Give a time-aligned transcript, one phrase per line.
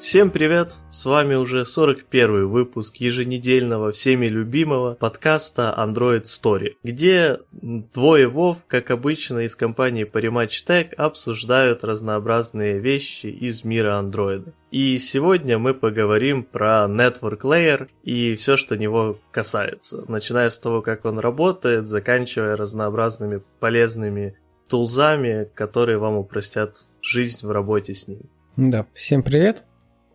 [0.00, 0.76] Всем привет!
[0.90, 8.90] С вами уже 41 выпуск еженедельного всеми любимого подкаста Android Story, где двое Вов, как
[8.90, 14.54] обычно, из компании Parimatch Tech обсуждают разнообразные вещи из мира андроида.
[14.70, 20.80] И сегодня мы поговорим про Network Layer и все, что него касается, начиная с того,
[20.80, 24.34] как он работает, заканчивая разнообразными полезными
[24.66, 28.20] тулзами, которые вам упростят жизнь в работе с ним.
[28.56, 29.64] Да, всем привет.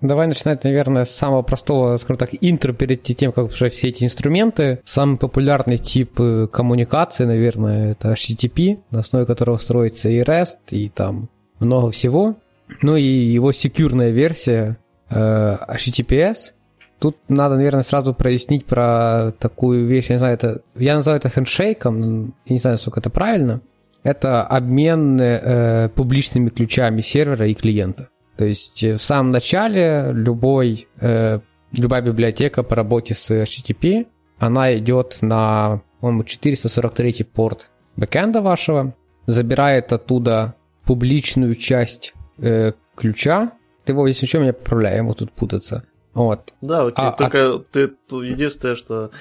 [0.08, 4.04] Давай начинать, наверное, с самого простого, скажем так, интро перед тем, как уже все эти
[4.04, 4.82] инструменты.
[4.86, 10.90] Самый популярный тип э, коммуникации, наверное, это HTTP, на основе которого строится и REST, и
[10.90, 12.36] там много всего.
[12.82, 14.78] Ну и его секьюрная версия
[15.10, 16.54] э, HTTPS.
[17.00, 21.30] Тут надо, наверное, сразу прояснить про такую вещь, я не знаю, это, я называю это
[21.30, 23.62] хендшейком, я не знаю, сколько это правильно.
[24.04, 28.10] Это обмен э, публичными ключами сервера и клиента.
[28.38, 31.40] То есть э, в самом начале любой, э,
[31.72, 38.94] любая библиотека по работе с HTTP, она идет на, по-моему, 443 порт бэкэнда вашего,
[39.26, 43.54] забирает оттуда публичную часть э, ключа.
[43.86, 45.86] Ты его, если что, меня поправляй, ему тут путаться.
[46.14, 46.54] Вот.
[46.62, 47.60] Да, окей, а, только а...
[47.60, 49.12] ты, единственное, что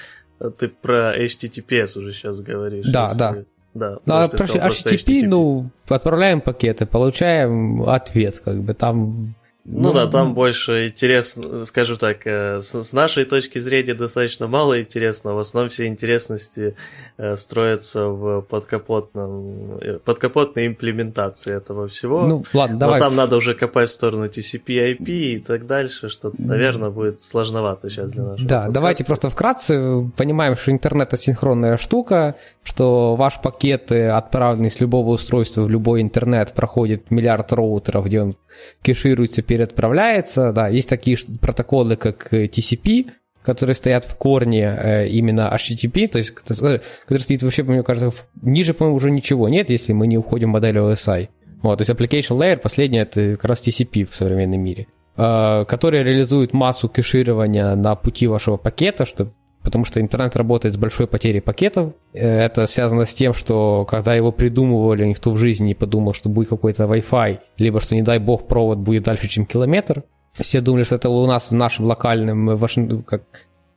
[0.57, 2.85] ты про HTTPS уже сейчас говоришь.
[2.87, 3.43] Да, да.
[3.75, 9.35] Да, ну, а про HTTP, HTTP, ну, отправляем пакеты, получаем ответ, как бы там
[9.67, 14.79] ну, ну да, там больше интересно, скажу так, э, с, нашей точки зрения достаточно мало
[14.79, 15.37] интересного.
[15.37, 16.75] В основном все интересности
[17.17, 22.27] э, строятся в подкапотном, э, подкапотной имплементации этого всего.
[22.27, 22.99] Ну, ладно, давай.
[22.99, 27.23] Но там надо уже копать в сторону TCP, IP и так дальше, что, наверное, будет
[27.23, 28.73] сложновато сейчас для нашего Да, подкаста.
[28.73, 35.63] давайте просто вкратце понимаем, что интернет асинхронная штука, что ваш пакет, отправленный с любого устройства
[35.63, 38.35] в любой интернет, проходит миллиард роутеров, где он
[38.81, 40.51] кешируется, переотправляется.
[40.51, 43.11] Да, есть такие протоколы, как э, TCP,
[43.45, 46.81] которые стоят в корне э, именно HTTP, то есть который
[47.19, 48.11] стоит вообще, мне кажется,
[48.41, 51.29] ниже, по-моему, уже ничего нет, если мы не уходим в модель OSI.
[51.61, 56.03] Вот, то есть application layer, последнее, это как раз TCP в современном мире, э, который
[56.03, 59.31] реализует массу кеширования на пути вашего пакета, чтобы
[59.65, 61.93] потому что интернет работает с большой потерей пакетов.
[62.13, 66.29] Э, это связано с тем, что когда его придумывали, никто в жизни не подумал, что
[66.29, 70.03] будет какой-то Wi-Fi, либо что, не дай бог, провод будет дальше, чем километр.
[70.33, 73.23] Все думали, что это у нас в нашем локальном, Вашингтоне, как...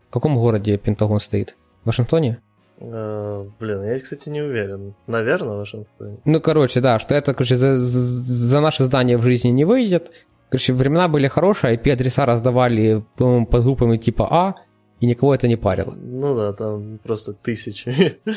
[0.08, 1.56] в каком городе Пентагон стоит?
[1.82, 2.38] В Вашингтоне?
[2.80, 4.94] Uh, блин, я, кстати, не уверен.
[5.08, 6.18] Наверное, в Вашингтоне.
[6.24, 10.12] Ну, короче, да, что это, короче, за, за наше здание в жизни не выйдет.
[10.48, 14.54] Короче, времена были хорошие, IP-адреса раздавали, по-моему, под группами типа А,
[15.00, 15.94] и никого это не парило.
[15.94, 18.18] Ну да, там просто тысячи.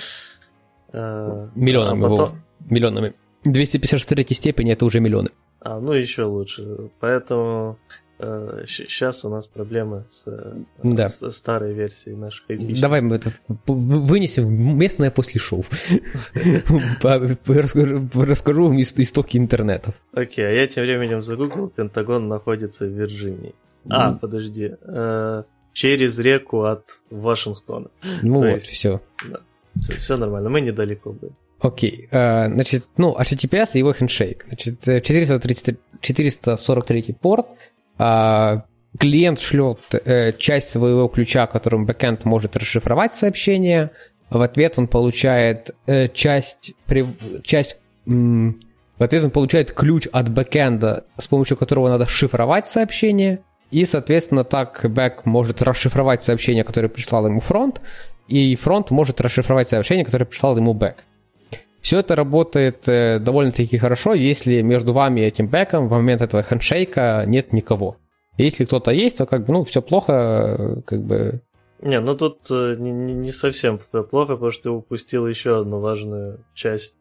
[0.94, 2.42] А, миллионами, а потом...
[2.70, 3.14] миллионами.
[3.46, 5.30] 254 степени это уже миллионы.
[5.62, 6.90] А, ну еще лучше.
[7.00, 7.80] Поэтому
[8.20, 11.08] э, сейчас у нас проблемы с, э, да.
[11.08, 12.46] с старой версией наших.
[12.80, 13.32] Давай мы это
[13.68, 15.64] вынесем местное после шоу.
[17.02, 19.96] Расскажу вам истоки интернетов.
[20.14, 23.56] Окей, а я тем временем загуглил, Пентагон находится в Вирджинии.
[23.90, 24.76] А, подожди.
[25.72, 27.90] Э, через реку от Вашингтона.
[28.22, 29.02] Ну То вот, есть, все.
[29.30, 29.40] Да,
[29.82, 29.94] все.
[29.98, 31.34] Все нормально, мы недалеко были.
[31.60, 34.46] Окей, uh, значит, ну, HTTPS и его хендшейк.
[34.48, 37.46] Значит, 430, 443 порт,
[38.00, 38.62] uh,
[38.98, 43.92] клиент шлет uh, часть своего ключа, которым бэкэнд может расшифровать сообщение,
[44.32, 45.72] в ответ он получает
[46.14, 46.74] часть,
[47.44, 53.86] часть в ответ он получает ключ от бэкэнда, с помощью которого надо шифровать сообщение, и,
[53.86, 57.82] соответственно, так бэк может расшифровать сообщение, которое прислал ему фронт,
[58.28, 60.98] и фронт может расшифровать сообщение, которое прислал ему бэк.
[61.82, 66.44] Все это работает э, довольно-таки хорошо, если между вами и этим бэком в момент этого
[66.44, 67.98] хендшейка нет никого.
[68.38, 70.14] Если кто-то есть, то как бы, ну, все плохо,
[70.60, 71.42] э, как бы...
[71.82, 76.46] Не, ну тут э, не, не совсем плохо, потому что ты упустил еще одну важную
[76.54, 76.96] часть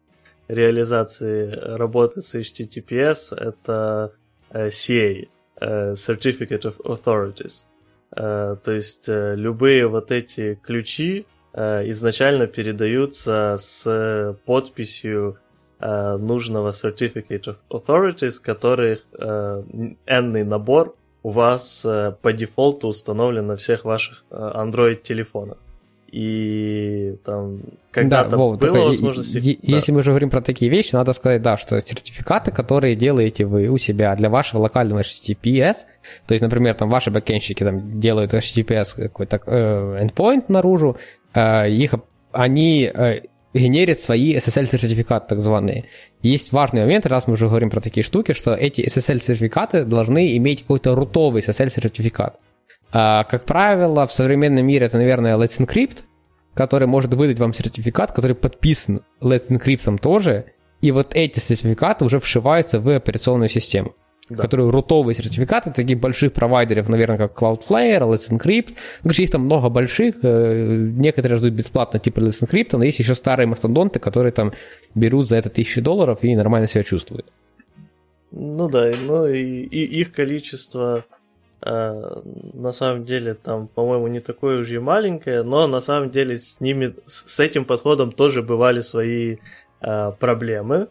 [0.47, 4.13] реализации работы с HTTPS, это
[4.51, 5.27] CA,
[5.61, 7.65] certificate of Authorities.
[8.15, 15.37] Э, то есть э, любые вот эти ключи изначально передаются с подписью
[15.81, 19.97] нужного Certificate of Authorities, которых n
[20.47, 21.81] набор у вас
[22.21, 25.57] по дефолту установлен на всех ваших Android-телефонах
[26.11, 27.61] и там
[27.91, 29.33] когда-то да, Вов, было возможность...
[29.33, 29.75] Е- да.
[29.75, 33.67] Если мы уже говорим про такие вещи, надо сказать, да, что сертификаты, которые делаете вы
[33.67, 35.75] у себя для вашего локального HTTPS,
[36.27, 40.97] то есть, например, там ваши бэкенщики там делают HTTPS какой-то э, endpoint наружу,
[41.33, 41.93] э, их,
[42.33, 43.21] они, э,
[43.53, 45.85] генерит свои SSL-сертификаты, так званые.
[46.21, 50.61] Есть важный момент, раз мы уже говорим про такие штуки, что эти SSL-сертификаты должны иметь
[50.61, 52.37] какой-то рутовый SSL-сертификат.
[52.93, 55.99] А, как правило, в современном мире это, наверное, Let's Encrypt,
[56.53, 60.45] который может выдать вам сертификат, который подписан Let's Encrypt тоже,
[60.81, 63.95] и вот эти сертификаты уже вшиваются в операционную систему
[64.35, 64.43] да.
[64.43, 68.75] которые рутовые сертификаты, таких больших провайдеров, наверное, как Cloudflare, Let's Encrypt.
[69.03, 73.15] Короче, их там много больших, э, некоторые ждут бесплатно, типа Let's Encrypt, но есть еще
[73.15, 74.53] старые мастодонты, которые там
[74.95, 77.31] берут за это тысячи долларов и нормально себя чувствуют.
[78.31, 81.05] Ну да, ну и, и их количество
[81.63, 86.59] на самом деле там, по-моему, не такое уж и маленькое, но на самом деле с
[86.59, 89.37] ними, с этим подходом тоже бывали свои
[89.81, 90.87] э, проблемы.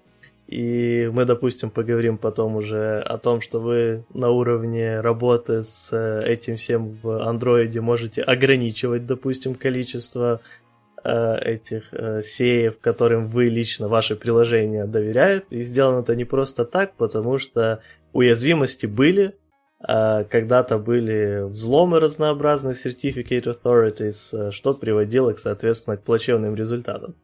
[0.46, 6.24] И мы, допустим, поговорим потом уже о том, что вы на уровне работы с э,
[6.26, 10.40] этим всем в андроиде можете ограничивать, допустим, количество
[11.04, 15.46] э, этих э, сеев, которым вы лично, ваше приложение доверяет.
[15.50, 17.80] И сделано это не просто так, потому что
[18.12, 19.36] уязвимости были,
[19.84, 27.14] когда-то были взломы разнообразных Certificate Authorities, э, что приводило, соответственно, к плачевным результатам.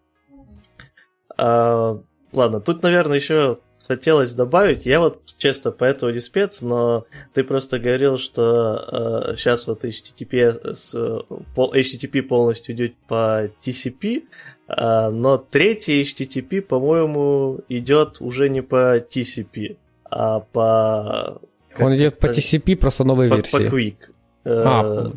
[1.36, 2.00] А,
[2.32, 7.44] Ладно, тут, наверное, еще хотелось добавить, я вот, честно, по этому не спец, но ты
[7.44, 11.22] просто говорил, что э, сейчас вот HTTP, с,
[11.54, 14.24] пол, HTTP полностью идет по TCP,
[14.68, 21.40] э, но третий HTTP, по-моему, идет уже не по TCP, а по...
[21.78, 23.68] Он идет по TCP, просто новой по, версии.
[23.68, 23.96] По Quick.
[24.44, 25.12] А,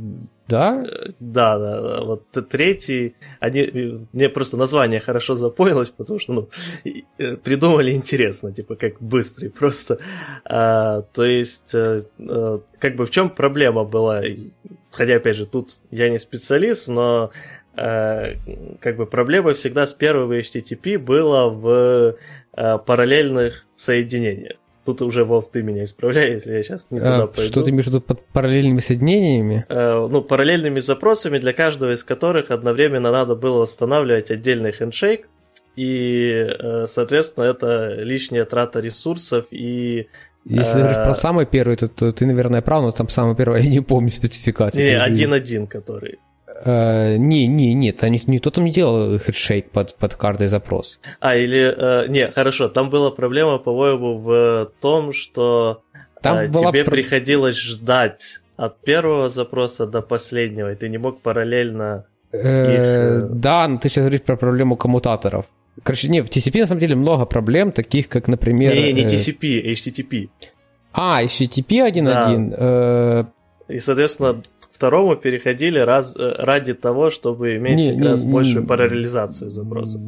[0.49, 0.83] да?
[1.19, 2.01] Да, да, да.
[2.01, 6.49] Вот третий, они, мне просто название хорошо запомнилось, потому что, ну,
[7.19, 9.99] э, придумали интересно, типа, как быстрый просто.
[10.45, 14.23] А, то есть, а, как бы в чем проблема была?
[14.91, 17.29] Хотя, опять же, тут я не специалист, но
[17.75, 18.33] а,
[18.81, 22.15] как бы проблема всегда с первого HTTP была в
[22.53, 24.57] а, параллельных соединениях.
[24.89, 27.51] Тут уже, Вов, ты меня исправляй, если я сейчас не туда а, пойду.
[27.51, 29.63] Что ты имеешь в виду под параллельными соединениями?
[29.69, 35.29] Э, ну, параллельными запросами, для каждого из которых одновременно надо было устанавливать отдельный хендшейк,
[35.75, 40.07] и, э, соответственно, это лишняя трата ресурсов и...
[40.45, 43.69] Если говоришь про самый первый, то, то ты, наверное, прав, но там самый первый, я
[43.69, 44.81] не помню спецификации.
[44.81, 46.17] Не, один-один, который.
[46.65, 50.99] Uh, не, не, нет, они, никто там не делал хедшейк под, под каждый запрос.
[51.21, 55.83] А, или, uh, не, хорошо, там была проблема, по-моему, в том, что
[56.21, 61.21] там uh, была тебе приходилось ждать от первого запроса до последнего, и ты не мог
[61.21, 63.31] параллельно uh, их...
[63.31, 65.45] Да, но ты сейчас говоришь про проблему коммутаторов.
[65.83, 68.73] Короче, не, в TCP на самом деле много проблем, таких как, например...
[68.73, 70.29] Не, не TCP, HTTP.
[70.91, 72.49] А, HTTP 1.1.
[72.49, 73.29] Да.
[73.69, 74.41] И, соответственно,
[74.79, 78.67] второму переходили раз, э, ради того, чтобы иметь не, как не, раз не, большую не,
[78.67, 80.01] параллелизацию запросов.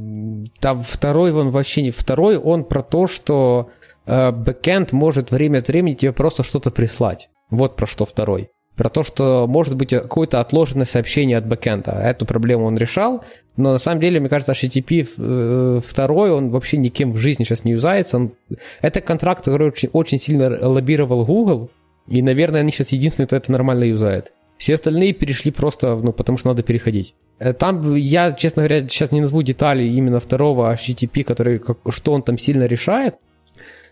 [0.62, 1.91] Там второй он вообще не...
[1.91, 3.69] Второй он про то, что
[4.06, 7.29] э, бэкэнд может время от времени тебе просто что-то прислать.
[7.50, 8.50] Вот про что второй.
[8.77, 11.91] Про то, что может быть какое-то отложенное сообщение от бэкэнда.
[11.91, 13.25] Эту проблему он решал,
[13.57, 17.65] но на самом деле, мне кажется, HTTP э, второй, он вообще никем в жизни сейчас
[17.65, 18.15] не юзается.
[18.15, 18.31] Он...
[18.81, 21.69] Это контракт, который очень, очень сильно лоббировал Google,
[22.07, 24.31] и, наверное, они сейчас единственные, кто это нормально юзает.
[24.62, 27.16] Все остальные перешли просто, ну, потому что надо переходить.
[27.40, 32.13] Э, там я, честно говоря, сейчас не назову детали именно второго HTTP, который, как, что
[32.13, 33.16] он там сильно решает,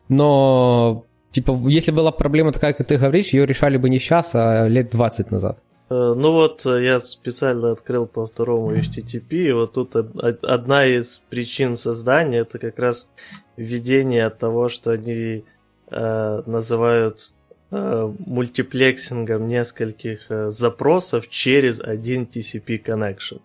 [0.09, 4.67] но, типа, если была проблема такая, как ты говоришь, ее решали бы не сейчас, а
[4.67, 5.57] лет 20 назад.
[5.89, 11.19] Э, ну вот, э, я специально открыл по второму HTTP, и вот тут одна из
[11.31, 13.09] причин создания, это как раз
[13.57, 15.45] введение того, что они
[15.89, 17.31] э, называют
[17.71, 23.41] мультиплексингом нескольких э, запросов через один TCP connection.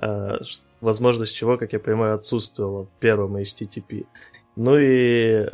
[0.00, 0.38] Э,
[0.80, 4.06] возможность чего, как я понимаю, отсутствовала в первом HTTP.
[4.56, 5.46] Ну и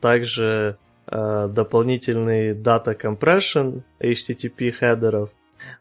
[0.00, 0.76] также
[1.06, 5.30] дополнительный data compression HTTP header ов.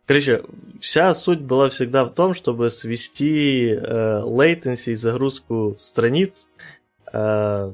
[0.05, 0.43] Короче,
[0.79, 6.47] вся суть была всегда в том, чтобы свести latency и загрузку страниц
[7.11, 7.73] э,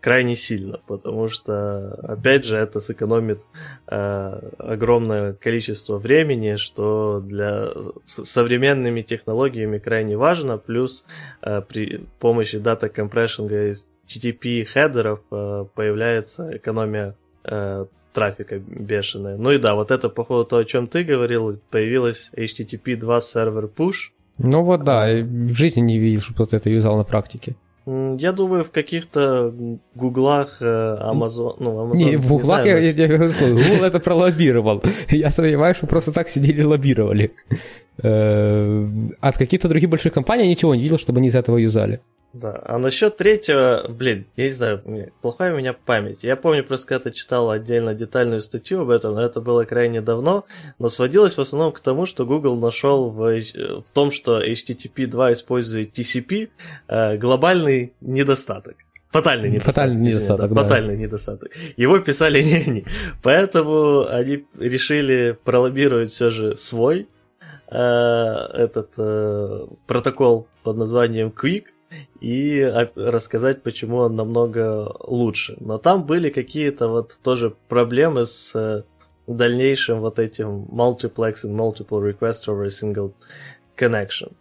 [0.00, 3.40] крайне сильно, потому что, опять же, это сэкономит
[3.86, 7.70] э, огромное количество времени, что для
[8.04, 11.04] с современными технологиями крайне важно, плюс
[11.42, 18.58] э, при помощи data compressing а из HTTP header ов э, появляется экономия э, трафика
[18.58, 19.36] бешеная.
[19.36, 23.64] Ну и да, вот это, походу, то, о чем ты говорил, появилась HTTP 2 сервер
[23.64, 24.10] push.
[24.38, 27.56] Ну вот да, в жизни не видел, что кто-то это юзал на практике.
[27.84, 29.52] Я думаю, в каких-то
[29.96, 31.96] гуглах, Amazon, ну, Amazon...
[31.96, 34.82] Не, в гуглах я, я, я, Google это пролоббировал.
[35.10, 37.32] Я сомневаюсь, что просто так сидели и лоббировали.
[38.02, 38.88] Э,
[39.20, 42.00] от каких-то других больших компаний я ничего не видел, чтобы они из этого юзали.
[42.32, 44.82] Да, а насчет третьего, блин, я не знаю,
[45.20, 46.24] плохая у меня память.
[46.24, 50.46] Я помню, просто когда-то читал отдельно детальную статью об этом, но это было крайне давно,
[50.78, 55.34] но сводилось в основном к тому, что Google нашел в, в том, что HTTP 2
[55.34, 56.48] использует TCP,
[56.88, 58.76] э, глобальный недостаток.
[59.10, 59.74] Фатальный недостаток.
[59.74, 60.62] Фатальный недостаток, да.
[60.62, 61.50] Фатальный недостаток.
[61.76, 62.84] Его писали не они.
[63.22, 67.08] Поэтому они решили пролоббировать все же свой
[67.70, 71.64] э, этот э, протокол под названием Quick,
[72.20, 72.62] и
[72.94, 75.56] рассказать, почему он намного лучше.
[75.60, 78.82] Но там были какие-то вот тоже проблемы с э,
[79.26, 83.12] дальнейшим вот этим multiplexing, multiple request over a single
[83.76, 84.32] connection.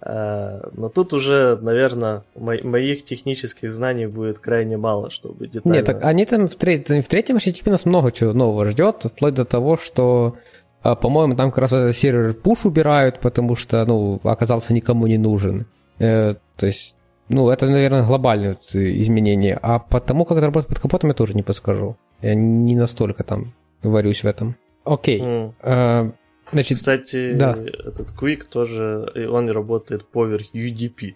[0.00, 5.76] Э, но тут уже, наверное, мо- моих технических знаний будет крайне мало, чтобы детально...
[5.76, 9.34] Нет, так они там в, треть, в третьем HTTP нас много чего нового ждет, вплоть
[9.34, 10.36] до того, что
[10.82, 15.18] э, по-моему, там как раз этот сервер push убирают, потому что, ну, оказался никому не
[15.18, 15.66] нужен.
[15.98, 16.36] То
[16.66, 16.94] есть
[17.28, 19.58] ну, это, наверное, глобальное изменение.
[19.60, 21.96] А потому, как это работает под капотом, я тоже не подскажу.
[22.22, 24.56] Я не настолько там варюсь в этом.
[24.84, 25.20] Окей.
[25.20, 25.52] Mm.
[25.60, 26.12] А,
[26.50, 27.56] значит, Кстати, да.
[27.58, 31.14] этот Quick тоже, он работает поверх UDP,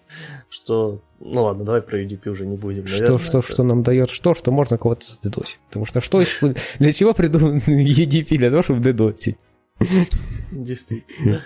[0.49, 1.01] что...
[1.19, 3.07] Ну ладно, давай про UDP уже не будем, наверное.
[3.07, 3.51] Что, что, это...
[3.51, 5.59] что нам дает что, что можно кого-то задедосить.
[5.67, 6.21] Потому что что
[6.79, 8.37] для чего придуман UDP?
[8.37, 9.37] Для того, чтобы дедосить.
[10.51, 11.41] Действительно.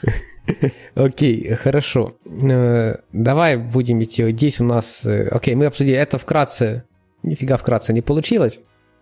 [0.96, 2.16] Окей, хорошо.
[2.26, 4.32] Э, давай будем идти.
[4.32, 5.06] Здесь у нас...
[5.06, 5.98] Э, окей, мы обсудили.
[5.98, 6.84] Это вкратце...
[7.24, 8.60] Нифига вкратце не получилось.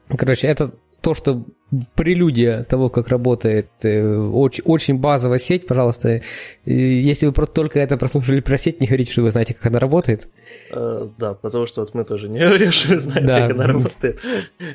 [0.08, 0.72] Короче, это
[1.02, 1.46] то, что
[1.96, 6.22] прелюдия того, как работает э, очень, очень базовая сеть, пожалуйста,
[6.66, 10.28] если вы только это прослушали про сеть, не говорите, что вы знаете, как она работает.
[10.72, 13.42] Uh, да, потому что вот мы тоже не говорим, что знаем, да.
[13.42, 14.20] как она работает.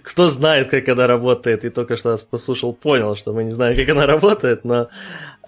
[0.02, 3.76] Кто знает, как она работает, и только что нас послушал, понял, что мы не знаем,
[3.76, 4.88] как она работает, но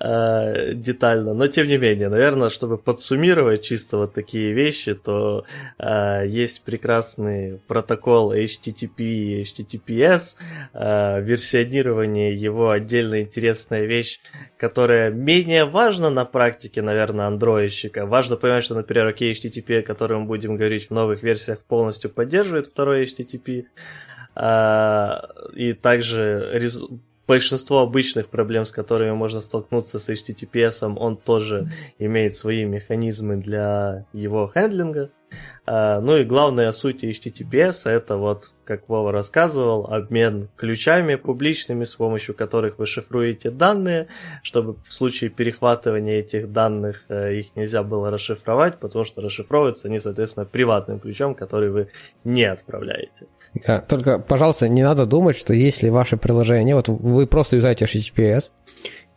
[0.00, 1.34] э, детально.
[1.34, 5.44] Но тем не менее, наверное, чтобы подсуммировать чисто вот такие вещи, то
[5.78, 10.37] э, есть прекрасный протокол HTTP и HTTPS,
[10.75, 14.20] э, версионирование его отдельно интересная вещь,
[14.58, 18.04] которая менее важна на практике, наверное, андроидщика.
[18.04, 22.10] Важно понимать, что, например, окей, HTTP, о котором мы будем говорить в новых версиях, полностью
[22.10, 23.64] поддерживает второй HTTP.
[24.34, 26.58] Uh, и также
[27.26, 34.06] большинство обычных проблем, с которыми можно столкнуться с HTTPS, он тоже имеет свои механизмы для
[34.12, 35.10] его хендлинга.
[35.64, 41.94] А, ну и главная суть HTTPS это вот, как Вова рассказывал, обмен ключами публичными, с
[41.94, 44.08] помощью которых вы шифруете данные,
[44.42, 50.00] чтобы в случае перехватывания этих данных э, их нельзя было расшифровать, потому что расшифровываются они,
[50.00, 51.88] соответственно, приватным ключом, который вы
[52.24, 53.26] не отправляете.
[53.66, 58.50] Да, только, пожалуйста, не надо думать, что если ваше приложение, вот вы просто юзаете HTTPS,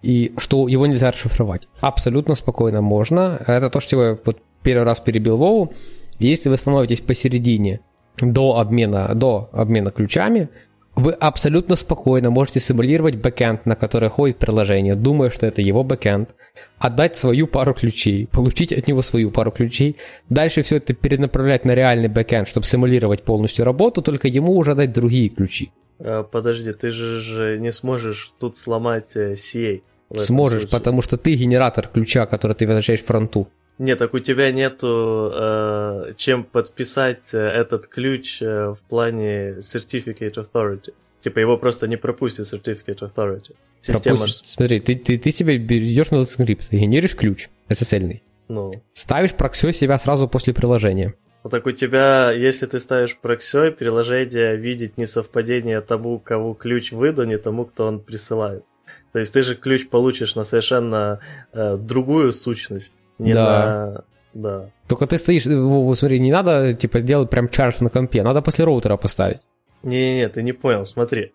[0.03, 1.67] и что его нельзя расшифровать.
[1.79, 3.41] Абсолютно спокойно можно.
[3.47, 4.17] Это то, что я
[4.61, 5.73] первый раз перебил Вову.
[6.19, 7.81] Если вы становитесь посередине
[8.19, 10.49] до обмена, до обмена ключами,
[10.95, 16.29] вы абсолютно спокойно можете симулировать бэкэнд, на который ходит приложение, думая, что это его бэкэнд,
[16.77, 19.97] отдать свою пару ключей, получить от него свою пару ключей,
[20.29, 24.93] дальше все это перенаправлять на реальный бэкэнд, чтобы симулировать полностью работу, только ему уже дать
[24.93, 25.71] другие ключи.
[25.99, 29.81] А, подожди, ты же, не сможешь тут сломать э, CA.
[30.15, 30.71] Сможешь, случае.
[30.71, 33.49] потому что ты генератор ключа, который ты возвращаешь фронту.
[33.77, 40.35] Нет, так у тебя нету э, чем подписать э, этот ключ э, в плане Certificate
[40.35, 40.93] Authority.
[41.21, 43.55] Типа его просто не пропустит Certificate Authority.
[43.81, 44.45] Система пропустит.
[44.45, 48.21] Смотри, ты, ты, ты себе берешь на скрипт, генеришь ключ SSL.
[48.47, 48.73] Ну.
[48.93, 51.13] Ставишь проксё себя сразу после приложения.
[51.43, 57.31] Вот так у тебя, если ты ставишь проксё, приложение видит несовпадение тому, кого ключ выдан,
[57.31, 58.63] и тому, кто он присылает.
[59.11, 61.19] То есть ты же ключ получишь на совершенно
[61.53, 62.93] э, другую сущность.
[63.17, 63.43] Не да.
[63.43, 64.03] на...
[64.33, 64.69] Да.
[64.87, 68.65] Только ты стоишь, вот, смотри, не надо, типа, делать прям чарж на компе, надо после
[68.65, 69.39] роутера поставить.
[69.83, 71.31] Не-не-не, ты не понял, смотри.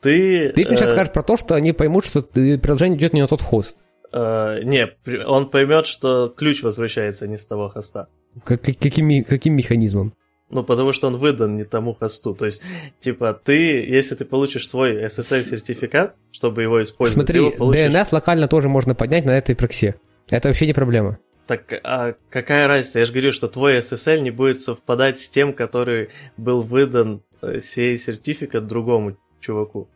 [0.00, 0.50] Ты...
[0.50, 0.92] Ты мне сейчас э...
[0.92, 3.78] скажешь про то, что они поймут, что ты, приложение идет не на тот хост.
[4.12, 4.90] Uh, не,
[5.24, 8.08] он поймет, что ключ возвращается не с того хоста.
[8.44, 10.12] Как, каким, каким механизмом?
[10.50, 12.34] Ну, потому что он выдан не тому хосту.
[12.34, 12.62] То есть,
[13.00, 17.80] типа, ты, если ты получишь свой SSL-сертификат, чтобы его использовать, Смотри, его получишь...
[17.80, 19.94] DNS локально тоже можно поднять на этой проксе.
[20.32, 21.18] Это вообще не проблема.
[21.46, 23.00] Так а какая разница?
[23.00, 26.08] Я же говорю, что твой SSL не будет совпадать с тем, который
[26.38, 29.88] был выдан э, сей сертификат другому чуваку.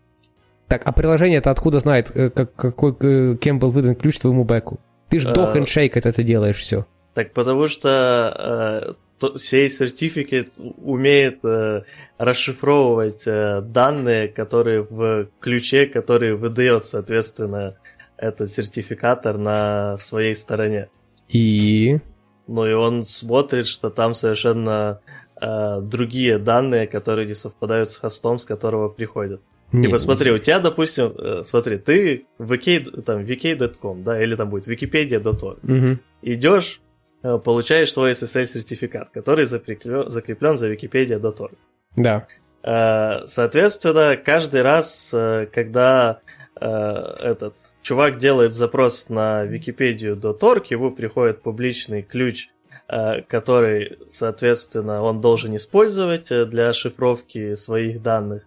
[0.68, 4.44] Так, а приложение это откуда знает, э, как, какой, э, кем был выдан ключ твоему
[4.44, 4.78] бэку?
[5.08, 5.52] Ты же до а...
[5.54, 6.84] хендшейка это делаешь все.
[7.14, 11.84] Так потому что э, сей сертификат умеет э,
[12.18, 17.76] расшифровывать э, данные, которые в ключе, который выдает, соответственно,
[18.16, 20.88] этот сертификатор на своей стороне.
[21.28, 21.98] И...
[22.46, 25.00] Ну и он смотрит, что там совершенно
[25.40, 29.40] э, другие данные, которые не совпадают с хостом, с которого приходят.
[29.72, 34.36] Не, типа, смотри, у тебя, допустим, э, смотри, ты в vk, там, vk.com, да, или
[34.36, 35.58] там будет wikipedia.org.
[35.64, 35.98] Угу.
[36.22, 36.80] Идешь,
[37.22, 41.54] э, получаешь свой SSL-сертификат, который закреплен, закреплен за wikipedia.org.
[41.96, 42.28] Да.
[42.62, 46.20] Э, соответственно, каждый раз, э, когда
[46.58, 52.48] этот чувак делает запрос на wikipedia.org, ему приходит публичный ключ,
[52.88, 58.44] который, соответственно, он должен использовать для шифровки своих данных.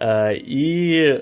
[0.00, 1.20] И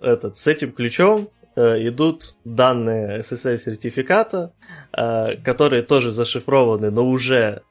[0.00, 4.52] этот, с этим ключом идут данные SSL-сертификата,
[4.92, 7.62] которые тоже зашифрованы, но уже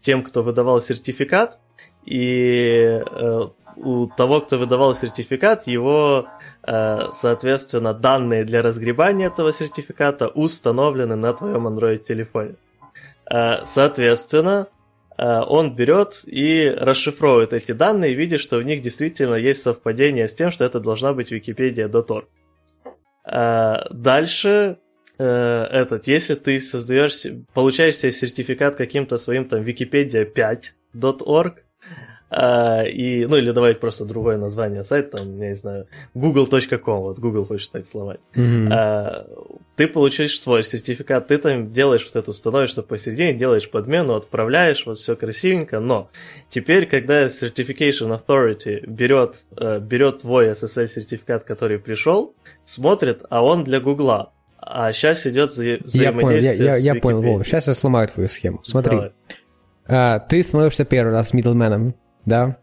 [0.00, 1.58] тем, кто выдавал сертификат,
[2.04, 6.28] и э, у того, кто выдавал сертификат, его,
[6.62, 12.56] э, соответственно, данные для разгребания этого сертификата установлены на твоем Android-телефоне.
[13.32, 14.68] Э, соответственно,
[15.16, 20.34] э, он берет и расшифровывает эти данные, видя, что в них действительно есть совпадение с
[20.34, 21.32] тем, что это должна быть.
[23.24, 24.78] Э, дальше
[25.18, 27.22] этот, если ты создаешь,
[27.54, 31.64] получаешь себе сертификат каким-то своим там Wikipedia 5.org,
[32.34, 37.18] а, и, ну или давай просто другое название сайта, там, я не знаю, google.com, вот
[37.18, 38.20] Google хочет так сломать.
[38.34, 38.68] Mm-hmm.
[38.72, 39.26] А,
[39.76, 44.96] ты получаешь свой сертификат, ты там делаешь вот эту, становишься посередине, делаешь подмену, отправляешь, вот
[44.96, 46.08] все красивенько, но
[46.48, 52.34] теперь, когда Certification Authority берет, э, берет твой SSL-сертификат, который пришел,
[52.64, 54.32] смотрит, а он для Гугла.
[54.58, 58.08] А сейчас идет вза- взаимодействие я понял, я, я, я понял, Вова, сейчас я сломаю
[58.08, 58.60] твою схему.
[58.64, 59.12] Смотри, Давай.
[59.86, 62.56] А, ты становишься первый раз мидлменом, да,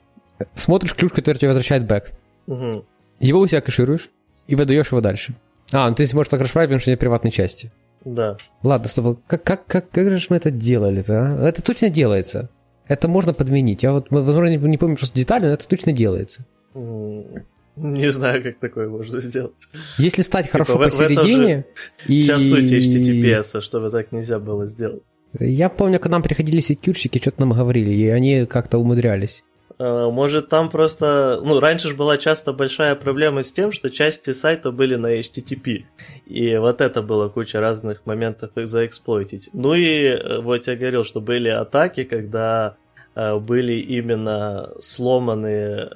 [0.55, 2.11] смотришь ключ, который тебе возвращает бэк.
[2.47, 2.85] Угу.
[3.19, 4.09] Его у себя кэшируешь
[4.47, 5.35] и выдаешь его дальше.
[5.71, 7.71] А, ну ты можешь так расшифровать, потому что нет приватной части.
[8.05, 8.37] Да.
[8.63, 11.47] Ладно, стоп, как, как, как, как же мы это делали-то, а?
[11.47, 12.49] Это точно делается.
[12.87, 13.83] Это можно подменить.
[13.83, 16.45] Я вот, возможно, не, не помню просто детали, но это точно делается.
[16.73, 19.53] Не знаю, как такое можно сделать.
[19.97, 21.65] Если стать типа хорошо в, посередине...
[21.98, 22.19] В и...
[22.19, 25.03] Вся суть HTTPS, чтобы так нельзя было сделать.
[25.39, 29.43] Я помню, к нам приходили секьюрщики, что-то нам говорили, и они как-то умудрялись.
[29.79, 31.39] Э, может, там просто...
[31.44, 35.85] Ну, раньше же была часто большая проблема с тем, что части сайта были на HTTP.
[36.25, 39.50] И вот это было куча разных моментов их заэксплойтить.
[39.53, 42.75] Ну и э, вот я говорил, что были атаки, когда
[43.15, 45.87] э, были именно сломаны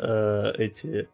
[0.58, 1.10] эти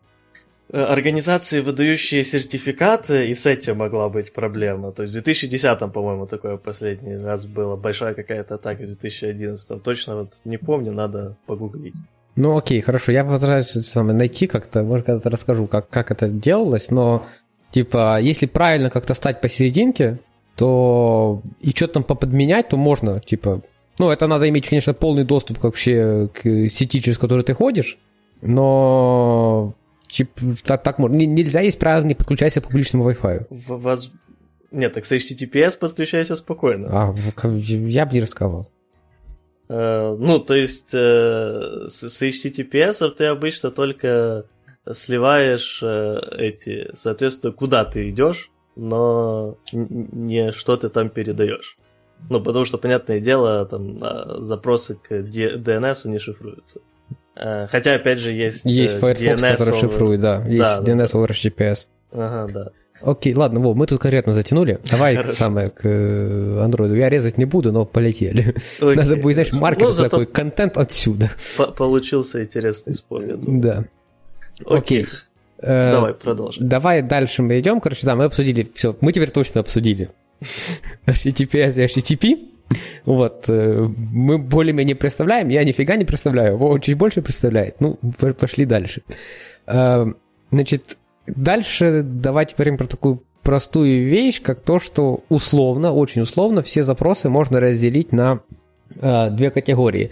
[0.72, 4.92] организации, выдающие сертификаты, и с этим могла быть проблема.
[4.92, 7.76] То есть в 2010, по-моему, такое последний раз было.
[7.76, 9.82] Большая какая-то атака в 2011.
[9.82, 11.96] Точно вот не помню, надо погуглить.
[12.40, 16.90] Ну окей, хорошо, я постараюсь самое, найти как-то, может, когда-то расскажу, как, как это делалось,
[16.90, 17.26] но
[17.72, 20.20] типа, если правильно как-то стать посерединке,
[20.56, 23.62] то и что-то там поподменять, то можно, типа,
[23.98, 27.98] ну, это надо иметь, конечно, полный доступ вообще к сети, через которую ты ходишь,
[28.42, 29.74] но
[30.08, 31.18] типа, так, так можно.
[31.18, 33.48] Нельзя есть правило не подключайся к публичному Wi-Fi.
[33.50, 34.12] Вас...
[34.72, 36.88] Нет, так с HTTPS подключайся спокойно.
[36.90, 38.70] А, я бы не рассказывал.
[39.70, 44.46] Э, ну, то есть э, с HTTPS ты обычно только
[44.92, 51.78] сливаешь э, эти, соответственно, куда ты идешь, но не что ты там передаешь.
[52.30, 56.82] Ну, потому что, понятное дело, там запросы к DNS не шифруются.
[57.34, 59.80] Хотя, опять же, есть Есть Firefox, DNS который over...
[59.80, 60.44] шифрует, да.
[60.46, 61.20] Есть да, DNS да.
[61.20, 61.88] over HTTPS.
[62.12, 62.72] Ага, да.
[63.02, 64.80] Окей, ладно, Вов, мы тут конкретно затянули.
[64.90, 65.34] Давай Хорошо.
[65.34, 66.96] самое к э, андроиду.
[66.96, 68.56] Я резать не буду, но полетели.
[68.82, 68.96] Окей.
[68.96, 71.32] Надо будет, знаешь, маркер ну, такой, контент отсюда.
[71.78, 73.24] Получился интересный спор.
[73.26, 73.86] Да.
[74.66, 75.08] Окей.
[75.60, 76.68] Э, давай, продолжим.
[76.68, 77.80] Давай дальше мы идем.
[77.80, 78.96] Короче, да, мы обсудили все.
[79.02, 80.10] Мы теперь точно обсудили.
[81.06, 82.50] HTTPS и HTTP.
[83.06, 87.82] Вот, э, мы более-менее представляем, я нифига не представляю, Вова чуть больше представляет.
[87.82, 87.98] Ну,
[88.40, 89.02] пошли дальше.
[90.52, 90.99] Значит,
[91.36, 97.30] Дальше давайте поговорим про такую простую вещь, как то, что условно, очень условно, все запросы
[97.30, 98.42] можно разделить на
[98.96, 100.12] э, две категории.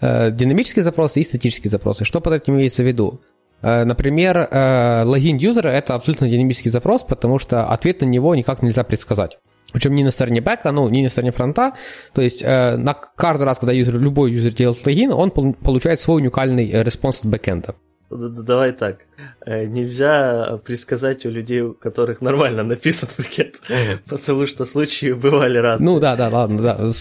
[0.00, 2.04] Э, динамические запросы и статические запросы.
[2.04, 3.20] Что под этим имеется в виду?
[3.62, 8.62] Э, например, э, логин юзера– это абсолютно динамический запрос, потому что ответ на него никак
[8.62, 9.38] нельзя предсказать.
[9.72, 11.72] Причем не на стороне бэка, ну, не на стороне фронта.
[12.14, 16.22] То есть э, на каждый раз, когда юзер, любой юзер делает логин, он получает свой
[16.22, 17.74] уникальный э, response от бэкэнда.
[18.10, 19.00] Давай так.
[19.44, 23.60] Э, нельзя предсказать у людей, у которых нормально написан бэкенд,
[24.08, 25.86] потому что случаи бывали разные.
[25.86, 26.92] Ну да, да, ладно, да.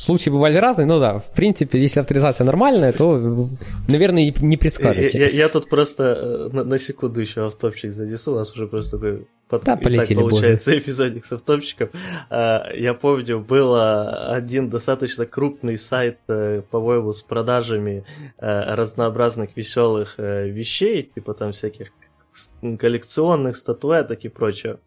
[0.00, 3.48] Случаи бывали разные, но да, в принципе, если авторизация нормальная, то,
[3.88, 5.18] наверное, не предскажете.
[5.18, 8.66] Я, я, я тут просто э, на, на секунду еще оффтопчик занесу, у нас уже
[8.66, 9.64] просто такой под...
[9.64, 10.80] да, полетели, так получается боже.
[10.80, 11.90] эпизодик с оффтопчиком.
[12.30, 18.04] А, я помню, был один достаточно крупный сайт, э, по-моему, с продажами
[18.38, 21.92] э, разнообразных веселых вещей, типа там всяких
[22.78, 24.78] коллекционных статуэток и прочее.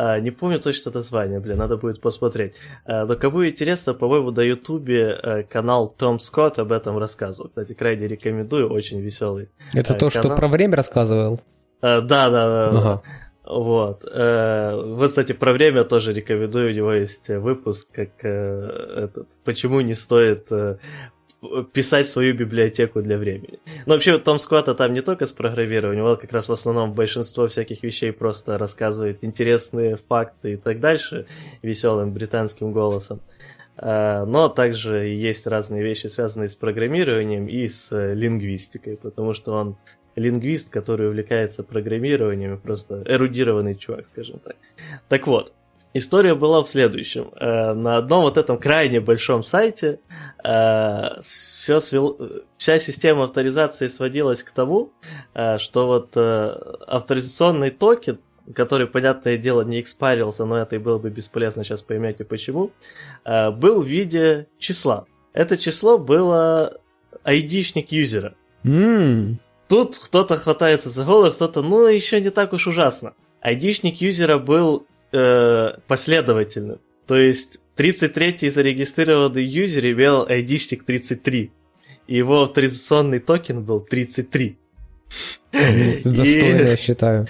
[0.00, 2.54] А, не помню точно название, блин, надо будет посмотреть.
[2.84, 7.48] А, но кому интересно, по-моему, на ютубе э, канал Том Скотт об этом рассказывал.
[7.48, 9.48] Кстати, крайне рекомендую, очень веселый.
[9.74, 11.40] Это э, то, что про время рассказывал?
[11.80, 12.68] А, да, да, да.
[12.68, 13.02] Ага.
[13.44, 14.04] Вот.
[14.04, 16.70] Э, вот, кстати, про время тоже рекомендую.
[16.70, 20.46] У него есть выпуск, как этот, почему не стоит
[21.72, 23.60] писать свою библиотеку для времени.
[23.86, 27.46] Но вообще Том Скотта там не только с программированием, него как раз в основном большинство
[27.46, 31.26] всяких вещей просто рассказывает интересные факты и так дальше
[31.62, 33.20] веселым британским голосом.
[33.76, 39.76] А, но также есть разные вещи, связанные с программированием и с лингвистикой, потому что он
[40.16, 44.56] лингвист, который увлекается программированием, просто эрудированный чувак, скажем так.
[45.08, 45.52] Так вот,
[45.94, 47.30] История была в следующем.
[47.40, 50.00] Э, на одном вот этом крайне большом сайте
[50.44, 52.18] э, все свел...
[52.58, 54.92] вся система авторизации сводилась к тому,
[55.34, 58.18] э, что вот авторизационный токен,
[58.54, 62.70] который, понятное дело, не экспарился, но это и было бы бесполезно, сейчас поймете почему,
[63.24, 65.04] был в виде числа.
[65.34, 66.80] Это число было
[67.24, 68.34] ID-шник юзера.
[68.64, 69.36] Mm.
[69.68, 73.12] Тут кто-то хватается за голову, кто-то, ну, еще не так уж ужасно.
[73.42, 76.80] ID-шник юзера был э, последовательным.
[77.06, 81.52] То есть 33-й зарегистрированный юзер имел ID-штик 33.
[82.06, 84.58] И его авторизационный токен был 33.
[85.52, 87.28] Достойно, я считаю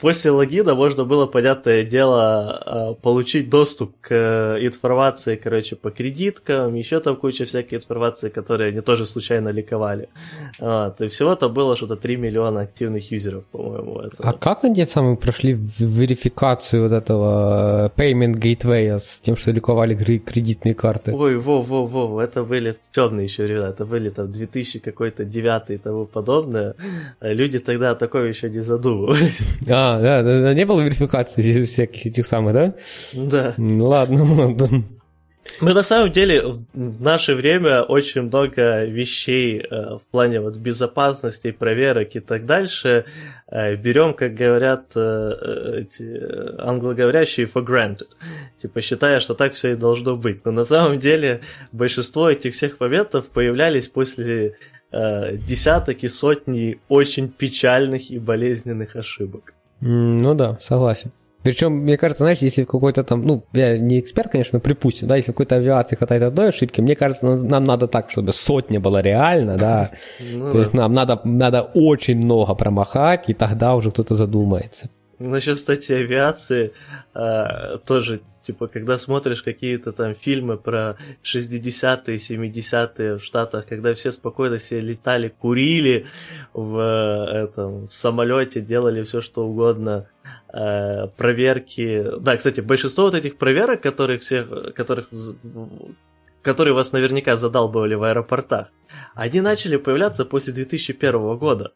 [0.00, 6.74] после логина можно было, понятное дело, а, получить доступ к э, информации, короче, по кредиткам,
[6.74, 10.08] еще там куча всякой информации, которые они тоже случайно ликовали.
[10.58, 11.00] Вот.
[11.00, 14.00] И всего там было что-то 3 миллиона активных юзеров, по-моему.
[14.00, 14.30] Этого.
[14.30, 19.94] А как они сами прошли верификацию вот этого э, payment gateway с тем, что ликовали
[19.94, 21.12] кредитные карты?
[21.12, 26.06] Ой, во-во-во, это были темные еще ребята, это были там 2000 какой-то 9 и тому
[26.06, 26.74] подобное.
[27.20, 29.58] Люди тогда о таком еще не задумывались.
[29.68, 32.74] А, а, да, да, не было верификации всяких этих самых, да?
[33.12, 33.54] Да.
[33.58, 34.84] Ладно, ладно.
[35.60, 36.42] Мы на самом деле
[36.74, 43.06] в наше время очень много вещей э, в плане вот безопасности, проверок и так дальше
[43.48, 48.08] э, берем, как говорят э, эти англоговорящие, for granted.
[48.60, 50.44] Типа считая, что так все и должно быть.
[50.44, 51.40] Но на самом деле
[51.72, 54.56] большинство этих всех моментов появлялись после
[54.92, 59.55] десяток и сотни очень печальных и болезненных ошибок.
[59.80, 61.12] Ну да, согласен.
[61.46, 65.30] Причем, мне кажется, знаешь, если какой-то там, ну, я не эксперт, конечно, припустим, да, если
[65.30, 69.56] в какой-то авиации хватает одной ошибки, мне кажется, нам надо так, чтобы сотня была реально,
[69.56, 69.90] да.
[70.20, 74.90] Ну, То есть нам надо, надо очень много промахать, и тогда уже кто-то задумается.
[75.20, 76.72] Насчет, кстати, авиации,
[77.14, 84.12] э, тоже Типа, когда смотришь какие-то там фильмы про 60-е, 70-е в Штатах, когда все
[84.12, 86.06] спокойно себе летали, курили
[86.52, 90.08] в этом в самолете, делали все что угодно,
[90.52, 92.04] э, проверки.
[92.20, 95.08] Да, кстати, большинство вот этих проверок, которых всех, которых
[96.42, 98.68] которые вас наверняка задалбывали в аэропортах,
[99.16, 101.72] они начали появляться после 2001 года.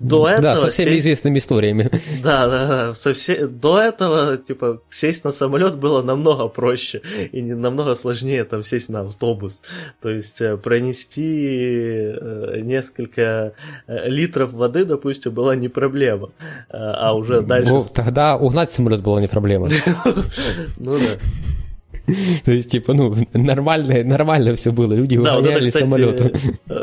[0.00, 1.00] До этого да, со всеми сесть...
[1.04, 1.90] известными историями.
[2.22, 2.94] Да, да, да.
[2.94, 3.46] Со все...
[3.46, 9.00] До этого, типа, сесть на самолет было намного проще и намного сложнее там сесть на
[9.00, 9.60] автобус.
[10.00, 13.54] То есть э, пронести э, несколько
[13.86, 16.30] э, литров воды, допустим, была не проблема.
[16.70, 17.72] А уже дальше...
[17.72, 19.68] Ну, тогда угнать самолет была не проблема.
[20.76, 21.18] Ну да.
[22.44, 24.92] То есть, типа, ну, нормально, нормально все было.
[24.92, 26.32] Люди да, вот это, кстати, самолеты.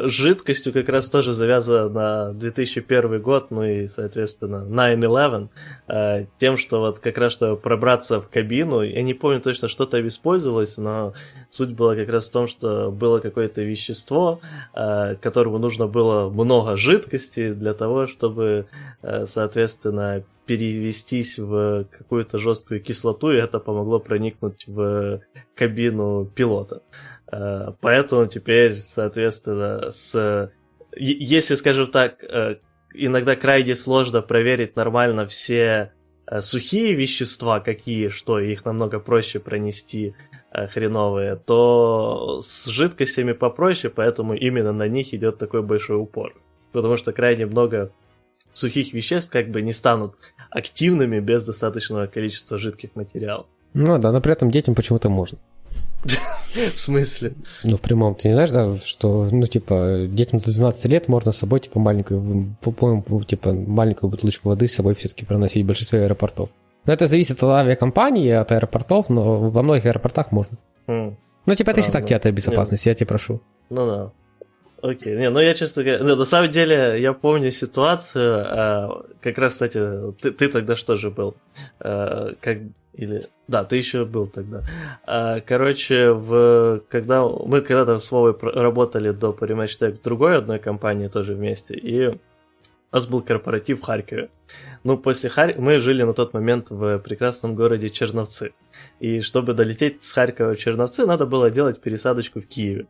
[0.08, 5.50] жидкостью как раз тоже завязано на 2001 год, ну и, соответственно, 9-11,
[5.88, 9.86] э, тем, что вот как раз, что пробраться в кабину, я не помню точно, что
[9.86, 11.14] там использовалось, но
[11.50, 14.42] суть была как раз в том, что было какое-то вещество,
[14.76, 18.68] э, которому нужно было много жидкости для того, чтобы,
[19.02, 25.22] э, соответственно, перевестись в какую-то жесткую кислоту, и это помогло проникнуть в
[25.56, 26.82] кабину пилота.
[27.32, 30.52] Э, поэтому теперь, соответственно, с...
[30.96, 32.58] Если, скажем так, э,
[32.94, 35.94] иногда крайне сложно проверить нормально все
[36.28, 40.16] э, сухие вещества, какие, что, их намного проще пронести
[40.52, 46.34] хреновые, то с жидкостями попроще, поэтому именно на них идет такой большой упор.
[46.72, 47.92] Потому что крайне много
[48.56, 50.16] сухих веществ как бы не станут
[50.50, 53.46] активными без достаточного количества жидких материалов.
[53.74, 55.38] Ну да, но при этом детям почему-то можно.
[56.54, 57.34] В смысле?
[57.64, 58.16] Ну, в прямом.
[58.16, 61.80] Ты не знаешь, да, что, ну, типа, детям до 12 лет можно с собой, типа,
[61.80, 66.50] маленькую, по-моему, типа, маленькую бутылочку воды с собой все-таки проносить в большинстве аэропортов.
[66.86, 70.58] Но это зависит от авиакомпании, от аэропортов, но во многих аэропортах можно.
[70.88, 73.42] Хм, Ну, типа, это еще так театр безопасности, я тебя прошу.
[73.70, 74.12] Ну да.
[74.90, 75.18] Окей.
[75.18, 79.54] Не, ну я, честно говоря, ну, на самом деле, я помню ситуацию, а, как раз,
[79.54, 79.80] кстати,
[80.22, 81.36] ты, ты тогда что же был?
[81.80, 82.60] А, как,
[82.94, 84.62] или, да, ты еще был тогда.
[85.08, 90.60] А, короче, в, когда мы когда-то с Вовой работали до Parimatch Tech в другой одной
[90.60, 92.20] компании тоже вместе, и у
[92.92, 94.30] нас был корпоратив в Харькове.
[94.84, 98.54] Ну, после Харькова мы жили на тот момент в прекрасном городе Черновцы.
[99.00, 102.86] И чтобы долететь с Харькова в Черновцы, надо было делать пересадочку в Киеве.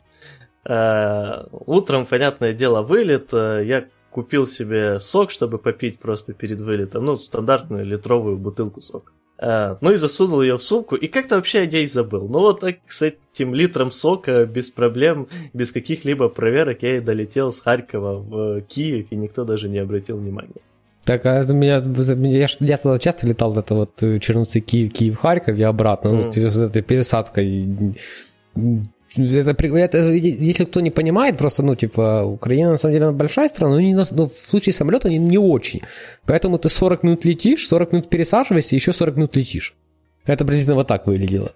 [0.68, 3.30] Э, Утром, понятное дело, вылет.
[3.34, 7.06] Э, Я купил себе сок, чтобы попить просто перед вылетом.
[7.06, 9.12] Ну, стандартную литровую бутылку сока.
[9.38, 12.28] Э, Ну и засунул ее в сумку, и как-то вообще о ней забыл.
[12.28, 17.52] Ну вот так с этим литром сока без проблем, без каких-либо проверок я и долетел
[17.52, 20.62] с Харькова в Киев, и никто даже не обратил внимания.
[21.04, 21.84] Так, а меня,
[22.24, 26.32] я, я туда часто летал, вот это вот Черновцы, Киев, Киев, Харьков и обратно, ну,
[26.32, 27.96] то есть вот этой пересадкой.
[29.18, 33.76] Это, это, если кто не понимает, просто, ну, типа, Украина на самом деле большая страна,
[33.76, 35.82] но, не, но в случае самолета не, не очень.
[36.26, 39.76] Поэтому ты 40 минут летишь, 40 минут пересаживаешься, еще 40 минут летишь.
[40.26, 41.54] Это приблизительно вот так выглядело.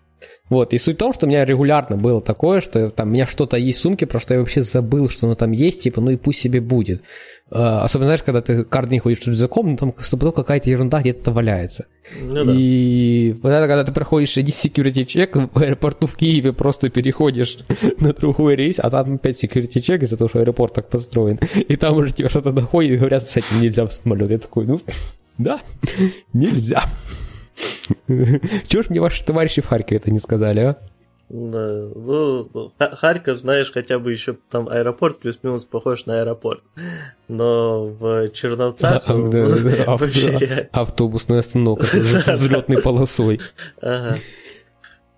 [0.49, 3.27] Вот, и суть в том, что у меня регулярно было такое, что там у меня
[3.27, 6.11] что-то есть в сумке, про что я вообще забыл, что оно там есть, типа, ну
[6.11, 7.03] и пусть себе будет.
[7.51, 11.01] А, особенно, знаешь, когда ты каждый день ходишь с рюкзаком, ну там стопудово какая-то ерунда
[11.01, 11.87] где-то валяется.
[12.21, 12.53] Ну да.
[12.55, 17.59] И вот это, когда ты проходишь один security чек в аэропорту в Киеве, просто переходишь
[17.99, 21.39] на другой рейс, а там опять security чек из-за того, что аэропорт так построен.
[21.55, 24.29] И там уже тебе что-то доходит и говорят, с этим нельзя в самолет.
[24.29, 24.79] Я такой, ну,
[25.37, 25.59] да,
[26.33, 26.83] нельзя.
[28.67, 30.77] Чего ж мне ваши товарищи в Харькове это не сказали, а?
[31.29, 36.63] Да, ну, Ха- Харьков, знаешь, хотя бы еще там аэропорт плюс-минус похож на аэропорт.
[37.27, 40.69] Но в Черновцах А, да, да, вообще...
[40.71, 43.39] Автобусная остановка с взлетной полосой.
[43.79, 44.17] Ага.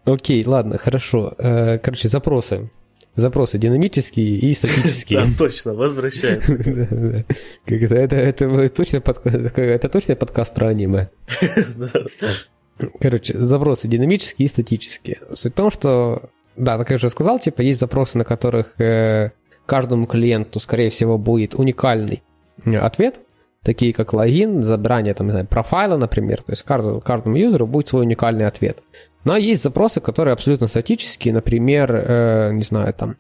[0.04, 1.34] Окей, ладно, хорошо.
[1.38, 2.70] Э, Короче, запросы.
[3.16, 5.20] Запросы динамические и статические.
[5.20, 7.26] Да, точно, возвращаемся.
[7.66, 11.10] Это, точно подка- это точно подкаст про аниме.
[13.00, 15.20] Короче, запросы динамические и статические.
[15.34, 19.32] Суть в том, что, да, как я уже сказал, типа есть запросы, на которых э,
[19.66, 22.24] каждому клиенту, скорее всего, будет уникальный
[22.66, 23.20] э, ответ,
[23.62, 26.42] такие как логин, забрание там, не знаю, профайла, например.
[26.44, 28.80] То есть каждому, каждому юзеру будет свой уникальный ответ.
[29.24, 33.18] Но есть запросы, которые абсолютно статические, например, э, не знаю, там,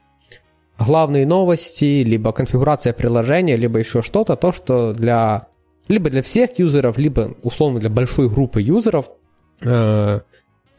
[0.79, 5.47] главные новости, либо конфигурация приложения, либо еще что-то, то, что для
[5.87, 9.07] либо для всех юзеров, либо условно для большой группы юзеров
[9.61, 10.21] э,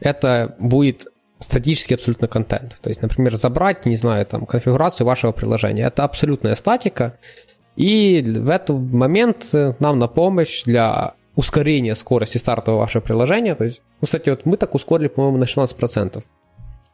[0.01, 1.07] это будет
[1.39, 2.79] статический абсолютно контент.
[2.81, 5.85] То есть, например, забрать, не знаю, там, конфигурацию вашего приложения.
[5.85, 7.19] Это абсолютная статика.
[7.77, 13.55] И в этот момент нам на помощь для ускорения скорости старта вашего приложения.
[13.55, 16.23] То есть, ну, кстати, вот мы так ускорили, по-моему, на 16%.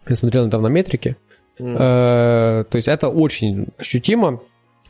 [0.09, 1.17] Я смотрел недавно метрики.
[1.59, 4.41] Э, То есть это очень ощутимо.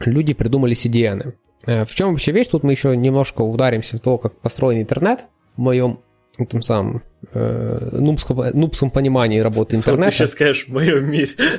[0.01, 1.33] Люди придумали CDN.
[1.67, 2.49] Э, В чем вообще вещь?
[2.49, 6.01] Тут мы еще немножко ударимся в то, как построен интернет в моем
[6.39, 10.13] этом самом э, нубском, нубском понимании работы вот Ты интернета.
[10.13, 11.27] сейчас скажешь в моем мире.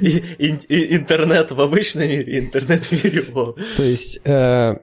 [0.00, 3.22] Интернет в обычном мире, интернет в мире.
[3.76, 4.76] То есть, э,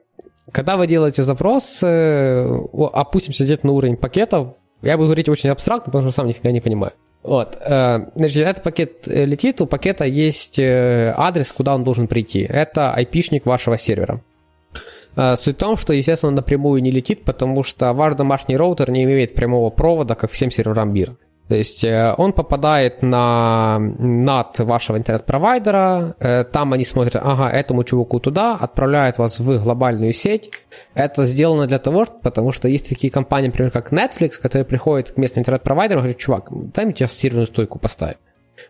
[0.52, 6.08] когда вы делаете запрос, опустимся где-то на уровень пакетов, я буду говорить очень абстрактно, потому
[6.10, 6.92] что сам нифига не понимаю.
[7.22, 12.06] Вот, э, значит, этот пакет э, летит, у пакета есть э, адрес, куда он должен
[12.06, 12.40] прийти.
[12.40, 14.22] Это IP-шник вашего сервера.
[15.16, 19.34] Суть в том, что, естественно, напрямую не летит, потому что ваш домашний роутер не имеет
[19.34, 21.16] прямого провода ко всем серверам мира.
[21.50, 27.82] То есть э, он попадает на NAT вашего интернет-провайдера, э, там они смотрят, ага, этому
[27.82, 30.52] чуваку туда, отправляют вас в глобальную сеть.
[30.94, 35.16] Это сделано для того, потому что есть такие компании, например, как Netflix, которые приходят к
[35.16, 38.18] местному интернет-провайдеру и говорят, чувак, дай мне сейчас серверную стойку поставить.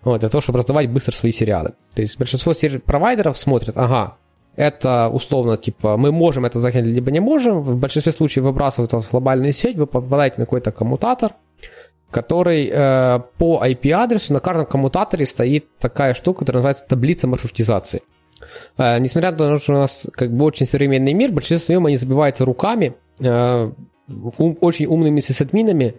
[0.01, 1.75] Вот, для того, чтобы раздавать быстро свои сериалы.
[1.95, 2.55] То есть большинство
[2.87, 4.16] провайдеров смотрят, ага,
[4.57, 7.61] это условно, типа, мы можем это захендить, либо не можем.
[7.61, 11.33] В большинстве случаев выбрасывают вас в глобальную сеть, вы попадаете на какой-то коммутатор,
[12.11, 18.03] который э, по IP-адресу на каждом коммутаторе стоит такая штука, которая называется таблица маршрутизации.
[18.79, 21.96] Э, несмотря на то, что у нас как бы очень современный мир, большинство своем они
[21.96, 23.70] забиваются руками, э,
[24.38, 25.94] ум- очень умными сисадминами,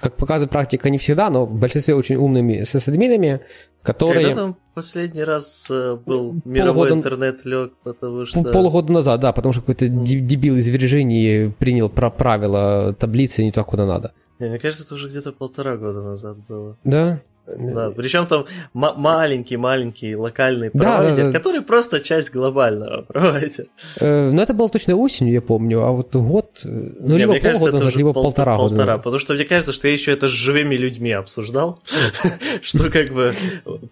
[0.00, 3.40] как показывает практика, не всегда, но в большинстве очень умными сисадминами,
[3.82, 4.26] которые...
[4.26, 8.42] Когда там последний раз э, был мировой Полгода- интернет лег, потому что...
[8.42, 13.52] Полгода назад, да, потому что какой-то де- дебил из Вирджинии принял про правила таблицы не
[13.52, 14.12] туда, куда надо.
[14.38, 16.76] Не, мне кажется, это уже где-то полтора года назад было.
[16.84, 17.20] Да?
[17.46, 23.68] Да, причем там маленький-маленький локальный провайдер, да, да, который просто часть глобального провайдера.
[24.00, 27.32] Э, ну, это было точно осенью, я помню, а вот год, э, ну, Не, либо
[27.34, 30.12] полгода кажется, назад, либо пол- полтора, полтора года Потому что мне кажется, что я еще
[30.12, 31.80] это с живыми людьми обсуждал,
[32.62, 33.32] что как бы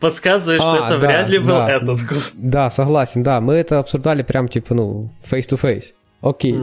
[0.00, 2.32] подсказывает, что а, это вряд ли был этот год.
[2.34, 5.94] Да, согласен, да, мы это обсуждали прям типа, ну, face-to-face.
[6.22, 6.58] Окей.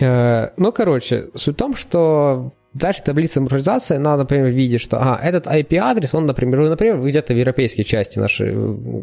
[0.00, 5.20] Э, ну, короче, суть в том, что Дальше таблица маршрутизации, надо, например, видеть, что ага,
[5.20, 9.02] этот IP-адрес, он, например, вы, например, где-то в европейской части нашей э,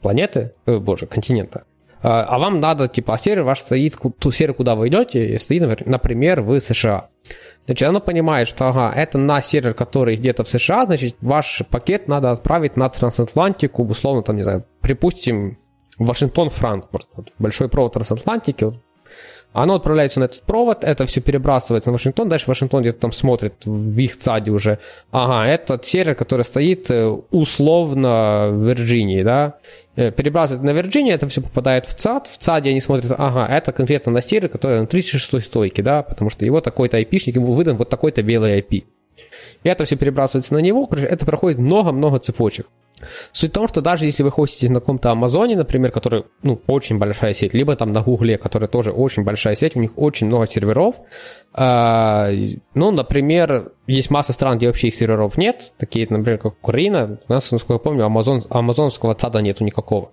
[0.00, 1.64] планеты, э, боже, континента,
[2.02, 5.86] а, а вам надо, типа, а сервер ваш стоит, ту сервер, куда вы идете, стоит,
[5.86, 7.08] например, в США.
[7.66, 12.08] Значит, оно понимает, что, ага, это на сервер, который где-то в США, значит, ваш пакет
[12.08, 15.58] надо отправить на трансатлантику, условно, там, не знаю, припустим,
[15.98, 17.08] Вашингтон-Франкфурт.
[17.14, 18.82] Вот, большой провод трансатлантики, вот,
[19.62, 23.54] оно отправляется на этот провод, это все перебрасывается на Вашингтон, дальше Вашингтон где-то там смотрит
[23.64, 24.78] в их ЦАДе уже,
[25.10, 29.54] ага, этот сервер, который стоит э, условно в Вирджинии, да,
[29.96, 33.72] э, перебрасывает на Вирджинию, это все попадает в ЦАД, в ЦАДе они смотрят, ага, это
[33.72, 37.76] конкретно на сервер, который на 36 стойке, да, потому что его такой-то айпишник, ему выдан
[37.76, 38.84] вот такой-то белый IP.
[39.64, 42.66] И это все перебрасывается на него, это проходит много-много цепочек.
[43.32, 46.98] Суть в том, что даже если вы хостите на каком-то Амазоне, например, который, ну, очень
[46.98, 50.46] большая сеть, либо там на Гугле, которая тоже очень большая сеть, у них очень много
[50.46, 50.96] серверов,
[51.54, 57.18] э, ну, например, есть масса стран, где вообще их серверов нет, такие, например, как Украина,
[57.28, 60.12] у нас, насколько я помню, Амазон, амазонского ЦАДа нету никакого.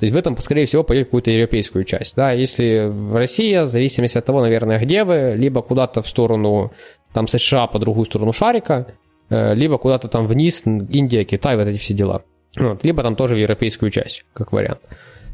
[0.00, 2.16] То есть вы там, скорее всего, пойдете какую-то европейскую часть.
[2.16, 2.32] Да?
[2.32, 6.72] Если в России, в зависимости от того, наверное, где вы, либо куда-то в сторону
[7.12, 8.94] там США, по другую сторону шарика,
[9.30, 12.22] либо куда-то там вниз, Индия, Китай, вот эти все дела.
[12.56, 12.84] Вот.
[12.84, 14.80] Либо там тоже в европейскую часть, как вариант.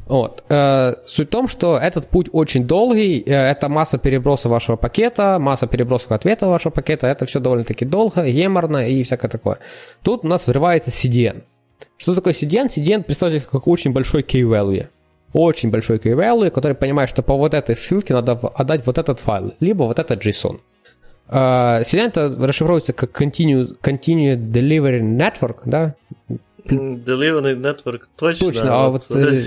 [0.07, 0.45] Вот.
[0.49, 5.39] Э, суть в том, что этот путь очень долгий, э, это масса перебросов вашего пакета,
[5.41, 9.59] масса перебросов ответа вашего пакета, это все довольно-таки долго, геморно и всякое такое.
[10.03, 11.43] Тут у нас вырывается CDN.
[11.97, 12.69] Что такое CDN?
[12.69, 14.87] CDN, представьте, как очень большой key-value.
[15.33, 19.55] Очень большой key-value, который понимает, что по вот этой ссылке надо отдать вот этот файл,
[19.59, 20.61] либо вот этот JSON.
[21.29, 25.95] CDN это расшифровывается как Continued, Continued Delivery Network, да?
[26.69, 28.47] Delivery Network, точно.
[28.47, 29.39] Точно, а вот, вот э,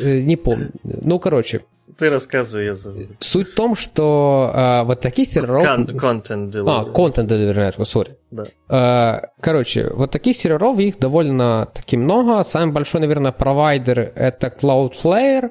[0.00, 0.70] э, не помню.
[0.84, 1.64] Ну, короче.
[1.96, 3.06] Ты рассказывай, я забыл.
[3.18, 5.64] Суть в том, что э, вот таких серверов...
[5.64, 6.64] Con- content Delivery.
[6.68, 8.16] А, Content Delivery Network, сори.
[8.30, 8.44] Да.
[8.68, 12.44] Э, короче, вот таких серверов, их довольно таки много.
[12.44, 15.50] Самый большой, наверное, провайдер это Cloudflare.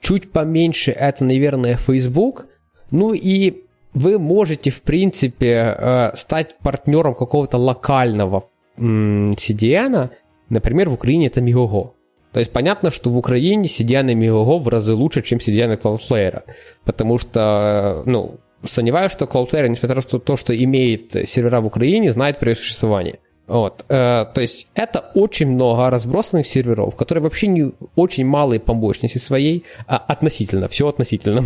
[0.00, 2.46] Чуть поменьше это, наверное, Facebook.
[2.90, 3.65] Ну и
[3.96, 8.44] вы можете, в принципе, э, стать партнером какого-то локального
[8.78, 10.10] CDN,
[10.50, 11.92] например, в Украине это Migogo.
[12.32, 16.42] То есть понятно, что в Украине CDN Migogo в разы лучше, чем CDN Cloudflare,
[16.84, 22.38] потому что, ну, сомневаюсь, что Cloudflare, несмотря на то, что имеет сервера в Украине, знает
[22.38, 23.18] про ее существование.
[23.46, 23.84] Вот.
[23.88, 29.16] Э, то есть это очень много разбросанных серверов, которые вообще не очень малые по мощности
[29.18, 31.44] своей, а относительно, все относительно.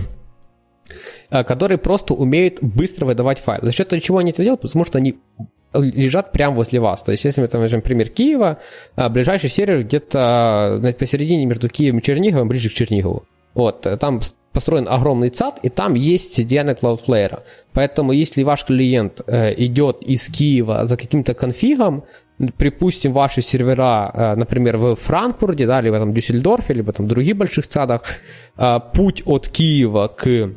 [1.30, 3.66] Э, которые просто умеют быстро выдавать файлы.
[3.66, 4.60] За счет чего они это делают?
[4.62, 5.18] Потому что они
[5.72, 7.02] лежат прямо возле вас.
[7.02, 8.58] То есть, если мы там возьмем пример Киева,
[8.96, 13.24] э, ближайший сервер где-то посередине между Киевом и Черниговым, ближе к Чернигову.
[13.54, 14.20] Вот, э, там
[14.52, 17.40] построен огромный ЦАД, и там есть CDN Cloudflare.
[17.72, 22.04] Поэтому, если ваш клиент э, идет из Киева за каким-то конфигом,
[22.56, 27.68] припустим, ваши сервера, например, в Франкфурте, да, либо там Дюссельдорфе, либо там в других больших
[27.68, 28.02] ЦАДах,
[28.94, 30.54] путь от Киева к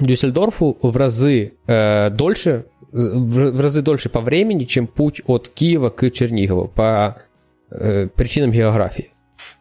[0.00, 6.10] Дюссельдорфу в разы э, дольше, в разы дольше по времени, чем путь от Киева к
[6.10, 7.22] Чернигову по
[7.70, 9.12] э, причинам географии.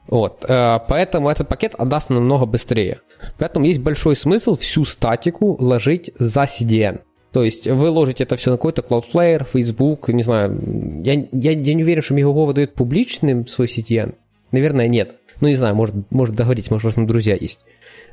[0.07, 2.99] Вот, э, поэтому этот пакет отдаст намного быстрее.
[3.37, 7.01] Поэтому есть большой смысл всю статику ложить за CDN.
[7.31, 10.57] То есть вы ложите это все на какой-то Cloudflare, Facebook, не знаю.
[11.03, 14.15] Я, я, я не уверен, что Мегаго выдает публичным свой CDN.
[14.51, 15.11] Наверное, нет.
[15.41, 17.59] Ну, не знаю, может, может договориться, может, у вас там друзья есть.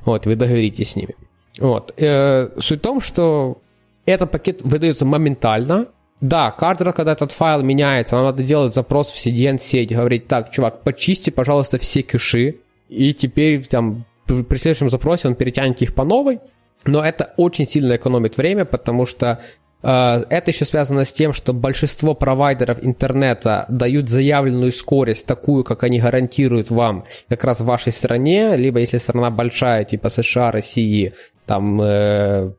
[0.05, 1.15] Вот, вы договоритесь с ними.
[1.59, 1.93] Вот.
[1.97, 3.59] Э, суть в том, что
[4.07, 5.87] этот пакет выдается моментально.
[6.21, 10.51] Да, каждый раз, когда этот файл меняется, нам надо делать запрос в CDN-сеть, говорить, так,
[10.51, 12.57] чувак, почисти, пожалуйста, все кэши,
[12.89, 16.41] и теперь там при следующем запросе он перетянет их по новой,
[16.85, 19.41] но это очень сильно экономит время, потому что
[19.83, 25.83] э, это еще связано с тем, что большинство провайдеров интернета дают заявленную скорость, такую, как
[25.83, 31.13] они гарантируют вам как раз в вашей стране, либо если страна большая, типа США, России,
[31.47, 32.53] там э,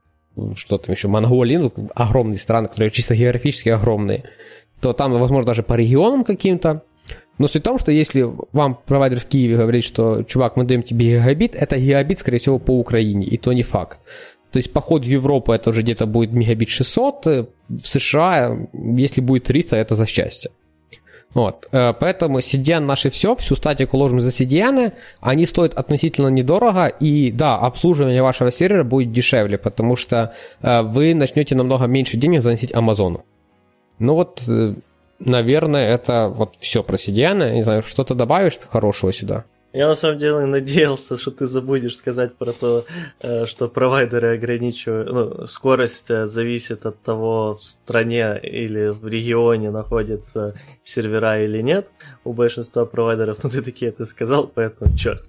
[0.56, 4.24] что там еще, Монголия, ну, огромные страны, которые чисто географически огромные,
[4.82, 6.84] то там, возможно, даже по регионам каким-то.
[7.38, 10.84] Но суть в том, что если вам провайдер в Киеве говорит, что, чувак, мы даем
[10.84, 14.00] тебе гигабит, это гигабит, скорее всего, по Украине, и то не факт.
[14.52, 17.48] То есть поход в Европу это уже где-то будет мегабит 600, в
[17.82, 20.52] США, если будет 300, это за счастье.
[21.36, 21.68] Вот.
[21.74, 27.30] Э, поэтому CDN наши все, всю статику ложим за CDN, они стоят относительно недорого, и
[27.32, 32.74] да, обслуживание вашего сервера будет дешевле, потому что э, вы начнете намного меньше денег заносить
[32.74, 33.26] Амазону.
[34.00, 34.76] Ну вот, э,
[35.20, 37.54] наверное, это вот все про CDN.
[37.54, 39.44] Не знаю, что-то добавишь хорошего сюда?
[39.76, 42.86] Я на самом деле надеялся, что ты забудешь сказать про то,
[43.20, 49.72] э, что провайдеры ограничивают, ну, скорость э, зависит от того, в стране или в регионе
[49.72, 50.56] находятся
[50.86, 51.92] сервера или нет
[52.24, 53.38] у большинства провайдеров.
[53.44, 55.24] Ну, ты такие это сказал, поэтому черт.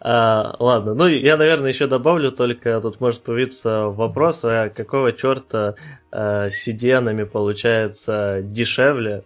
[0.00, 5.76] А, ладно, ну, я, наверное, еще добавлю, только тут может появиться вопрос, а какого черта
[6.10, 9.22] э, CDN получается дешевле,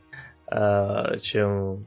[0.46, 1.86] э, чем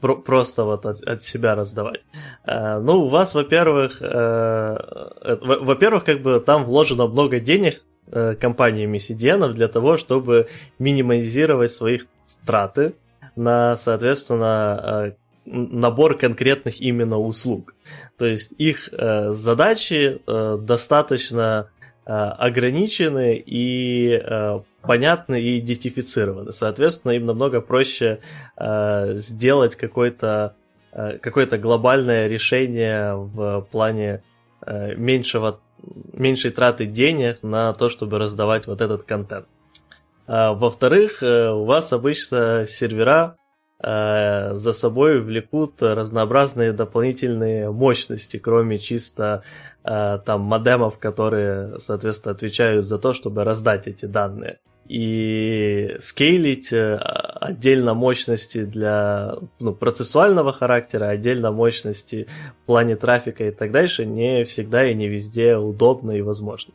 [0.00, 2.00] про- просто вот от, от себя раздавать.
[2.44, 8.34] Э, ну, у вас, во-первых, э, э во-первых, как бы там вложено много денег э,
[8.34, 12.06] компаниями CDN для того, чтобы минимизировать своих
[12.46, 12.94] траты
[13.36, 15.12] на, соответственно, э,
[15.44, 17.74] набор конкретных именно услуг.
[18.16, 21.68] То есть их э, задачи э, достаточно
[22.10, 26.52] ограничены и э, понятны и идентифицированы.
[26.52, 28.20] Соответственно, им намного проще
[28.56, 30.56] э, сделать какое-то
[30.92, 34.22] э, какое-то глобальное решение в плане
[34.66, 35.60] э, меньшего,
[36.12, 39.46] меньшей траты денег на то, чтобы раздавать вот этот контент.
[40.26, 43.36] А, во-вторых, э, у вас обычно сервера
[43.82, 52.84] э, за собой влекут разнообразные дополнительные мощности, кроме чисто э, там модемов, которые, соответственно, отвечают
[52.84, 54.58] за то, чтобы раздать эти данные
[54.88, 62.26] и скейлить э, отдельно мощности для ну, процессуального характера, отдельно мощности
[62.62, 66.74] в плане трафика и так дальше не всегда и не везде удобно и возможно.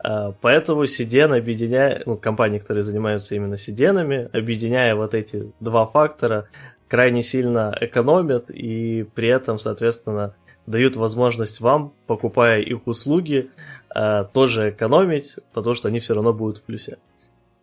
[0.00, 6.48] А, поэтому CDN объединяя, ну, компании, которые занимаются именно CDN, объединяя вот эти два фактора,
[6.88, 10.34] крайне сильно экономят и при этом, соответственно,
[10.68, 13.50] дают возможность вам, покупая их услуги,
[13.94, 16.98] а, тоже экономить, потому что они все равно будут в плюсе.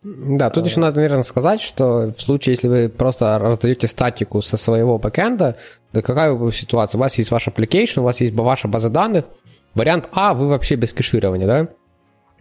[0.04, 4.56] Да, тут еще надо, наверное, сказать, что в случае, если вы просто раздаете статику со
[4.56, 5.58] своего бэкэнда,
[5.92, 7.00] то какая бы ситуация?
[7.00, 9.26] У вас есть ваш application, у вас есть ваша база данных.
[9.74, 11.70] Вариант А, вы вообще без кэширования, да?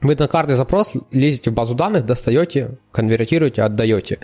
[0.02, 4.18] Вы на каждый запрос лезете в базу данных, достаете, конвертируете, отдаете.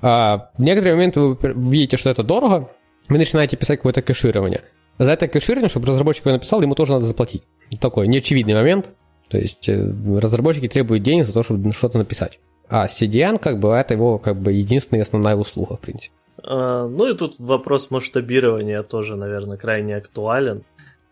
[0.00, 2.70] А в некоторые моменты вы видите, что это дорого,
[3.08, 4.62] вы начинаете писать какое-то кэширование.
[4.98, 7.44] За это кэширование, чтобы разработчик его написал, ему тоже надо заплатить.
[7.80, 8.90] Такой неочевидный момент.
[9.28, 12.40] То есть э, разработчики требуют денег за то, чтобы что-то написать.
[12.68, 16.14] А CDN, как бы, это его как бы единственная основная услуга, в принципе.
[16.42, 20.62] А, ну и тут вопрос масштабирования тоже, наверное, крайне актуален.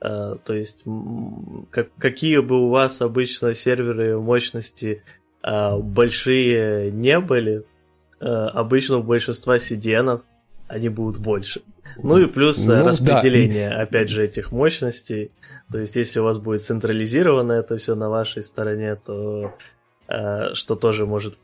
[0.01, 0.85] А, то есть,
[1.71, 5.03] как, какие бы у вас обычно серверы мощности
[5.43, 7.65] а, большие не были,
[8.19, 10.23] обычно у большинства CDN
[10.69, 11.61] они будут больше.
[11.97, 13.83] Ну и плюс ну, распределение, да.
[13.83, 15.31] опять же, этих мощностей.
[15.73, 19.55] То есть, если у вас будет централизировано это все на вашей стороне, то
[20.09, 21.35] Э, что тоже может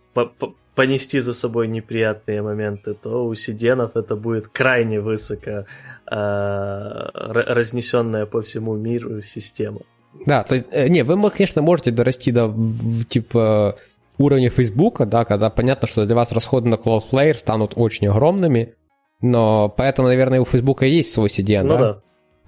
[0.75, 5.65] понести за собой неприятные моменты, то у сиденов это будет крайне высоко э,
[6.07, 9.81] разнесенная по всему миру система.
[10.27, 12.55] Да, то есть, э, не, вы, конечно, можете дорасти до
[13.09, 13.77] типа
[14.19, 18.75] уровня Фейсбука, да, когда понятно, что для вас расходы на Cloudflare станут очень огромными,
[19.23, 21.79] но поэтому, наверное, у Фейсбука есть свой CDN, ну, да?
[21.79, 22.03] да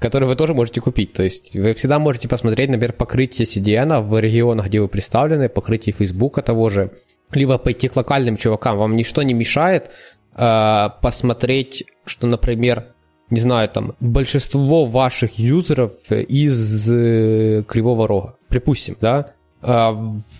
[0.05, 1.14] который вы тоже можете купить.
[1.14, 5.95] То есть вы всегда можете посмотреть, например, покрытие CDN в регионах, где вы представлены, покрытие
[5.95, 6.91] Facebook того же,
[7.33, 8.77] либо пойти к локальным чувакам.
[8.77, 9.91] Вам ничто не мешает
[10.37, 12.89] э, посмотреть, что, например,
[13.31, 19.91] не знаю, там, большинство ваших юзеров из э, Кривого Рога, припустим, да, э,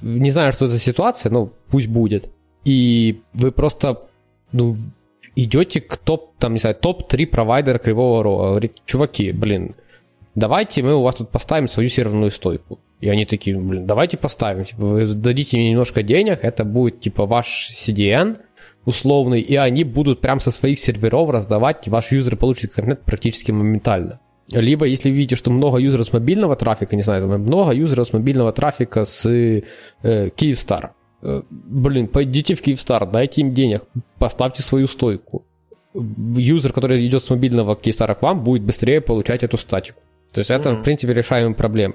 [0.03, 2.29] не знаю, что за ситуация, но пусть будет.
[2.65, 4.03] И вы просто,
[4.53, 4.77] ну,
[5.37, 8.49] идете к топ, там, не знаю, топ-3 провайдера Кривого Рога.
[8.49, 9.75] Говорит, чуваки, блин,
[10.35, 12.81] давайте мы у вас тут поставим свою серверную стойку.
[13.01, 14.65] И они такие, блин, давайте поставим.
[14.65, 18.39] Типа, вы дадите мне немножко денег, это будет, типа, ваш CDN
[18.85, 23.51] условный, и они будут прям со своих серверов раздавать, и ваш юзер получит интернет практически
[23.51, 24.21] моментально.
[24.51, 28.53] Либо, если видите, что много юзеров с мобильного трафика, не знаю, много юзеров с мобильного
[28.53, 29.63] трафика с э,
[30.03, 31.04] Kyivstar, Э,
[31.51, 33.83] блин, пойдите в Киевстар, дайте им денег,
[34.19, 35.45] поставьте свою стойку.
[35.95, 40.01] Юзер, который идет с мобильного Киевстара к вам, будет быстрее получать эту статику.
[40.33, 40.81] То есть это, mm-hmm.
[40.81, 41.95] в принципе, решаемая проблема.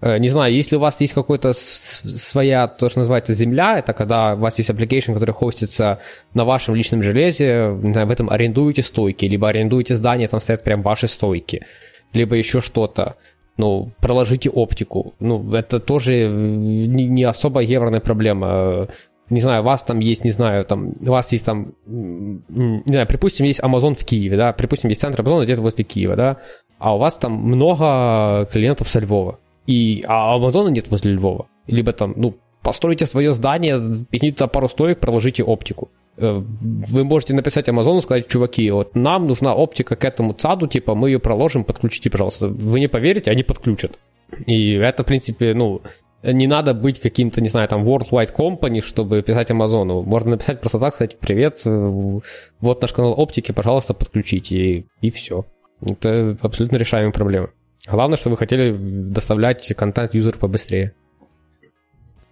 [0.00, 4.34] Э, не знаю, если у вас есть какая-то своя, то, что называется, земля, это когда
[4.34, 5.98] у вас есть application, который хостится
[6.34, 11.08] на вашем личном железе, в этом арендуете стойки, либо арендуете здание, там стоят прям ваши
[11.08, 11.64] стойки,
[12.12, 13.16] либо еще что-то
[13.58, 15.14] ну, проложите оптику.
[15.20, 18.88] Ну, это тоже не, не особо евроная проблема.
[19.30, 23.06] не знаю, у вас там есть, не знаю, там, у вас есть там, не знаю,
[23.06, 26.36] припустим, есть Amazon в Киеве, да, припустим, есть центр Amazon где-то возле Киева, да,
[26.78, 31.92] а у вас там много клиентов со Львова, и, а Амазона нет возле Львова, либо
[31.92, 35.90] там, ну, постройте свое здание, пихните туда пару стоек, проложите оптику.
[36.20, 36.42] Э,
[36.92, 41.10] вы можете написать Амазону, сказать, чуваки, вот нам нужна оптика к этому ЦАДу, типа, мы
[41.10, 42.48] ее проложим, подключите, пожалуйста.
[42.48, 43.98] Вы не поверите, они подключат.
[44.46, 45.80] И это, в принципе, ну,
[46.24, 50.02] не надо быть каким-то, не знаю, там, worldwide company, чтобы писать Амазону.
[50.02, 52.20] Можно написать просто так, сказать, привет, э,
[52.60, 55.44] вот наш канал оптики, пожалуйста, подключите, и, и все.
[55.80, 57.50] Это абсолютно решаемая проблема.
[57.88, 60.94] Главное, что вы хотели доставлять контент юзеру побыстрее.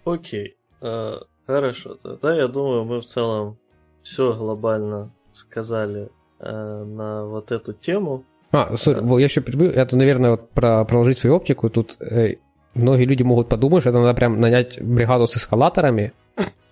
[0.04, 1.96] Окей, uh, хорошо.
[2.02, 3.58] Тогда я думаю, мы в целом
[4.06, 8.22] все глобально сказали uh, на вот эту тему.
[8.52, 9.18] А, сори, uh.
[9.18, 9.68] я еще перебью.
[9.70, 11.68] Это, наверное, вот про проложить свою оптику.
[11.68, 12.36] Тут э,
[12.74, 16.12] многие люди могут подумать, что это надо прям нанять бригаду с эскалаторами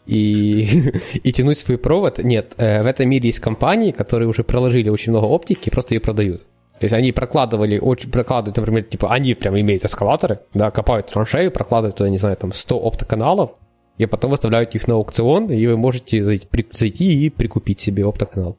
[0.07, 0.93] и,
[1.25, 2.19] и тянуть свой провод.
[2.19, 6.01] Нет, э, в этом мире есть компании, которые уже проложили очень много оптики просто ее
[6.01, 6.43] продают.
[6.79, 11.51] То есть они прокладывали, очень, прокладывают, например, типа, они прям имеют эскалаторы, да, копают траншею,
[11.51, 13.53] прокладывают туда, не знаю, там 100 оптоканалов,
[13.99, 18.59] и потом выставляют их на аукцион, и вы можете зайти, и прикупить себе оптоканал.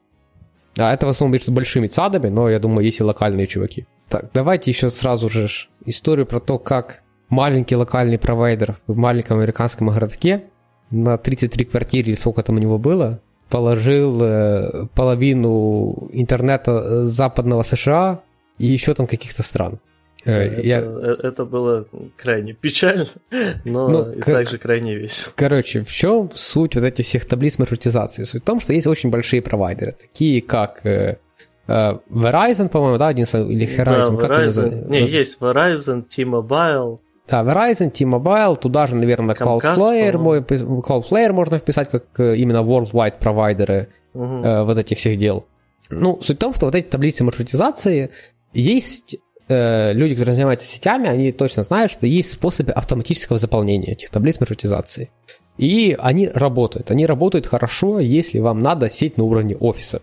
[0.78, 3.86] А это в основном между большими цадами, но я думаю, есть и локальные чуваки.
[4.08, 5.48] Так, давайте еще сразу же
[5.84, 10.44] историю про то, как маленький локальный провайдер в маленьком американском городке
[10.90, 18.20] на 33 квартиры или сколько там у него было, положил э, половину интернета западного США
[18.58, 19.80] и еще там каких-то стран.
[20.26, 20.80] Э, это, Я...
[20.80, 23.06] Э, это было крайне печально,
[23.64, 24.24] но ну, и к...
[24.26, 25.32] также крайне весело.
[25.36, 28.24] Короче, в чем суть вот этих всех таблиц маршрутизации?
[28.24, 33.66] Суть в том, что есть очень большие провайдеры, такие как Verizon, по-моему, да, один или
[33.66, 34.88] Horizon, да, Verizon.
[34.88, 36.98] Не, есть Verizon, T-Mobile,
[37.28, 43.18] да, Verizon, T-Mobile, туда же, наверное, Cloudflare, мой, Cloudflare можно вписать как э, именно worldwide
[43.18, 44.44] провайдеры угу.
[44.44, 45.46] э, вот этих всех дел.
[45.90, 48.10] Ну, суть в том, что вот эти таблицы маршрутизации
[48.52, 49.16] есть
[49.48, 54.40] э, люди, которые занимаются сетями, они точно знают, что есть способы автоматического заполнения этих таблиц
[54.40, 55.10] маршрутизации.
[55.58, 56.90] И они работают.
[56.90, 60.02] Они работают хорошо, если вам надо сеть на уровне офиса.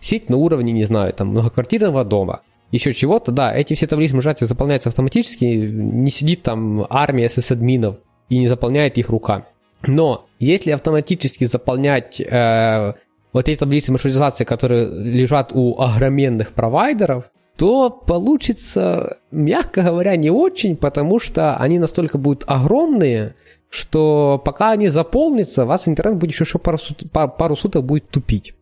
[0.00, 4.46] Сеть на уровне, не знаю, там, многоквартирного дома еще чего-то, да, эти все таблицы сжатия
[4.46, 7.96] заполняются автоматически, не сидит там армия сисадминов
[8.28, 9.44] и не заполняет их руками.
[9.82, 12.94] Но если автоматически заполнять э,
[13.32, 17.24] вот эти таблицы маршрутизации, которые лежат у огроменных провайдеров,
[17.56, 23.34] то получится, мягко говоря, не очень, потому что они настолько будут огромные,
[23.68, 26.78] что пока они заполнятся, вас интернет будет еще пару,
[27.12, 28.54] пару суток будет тупить.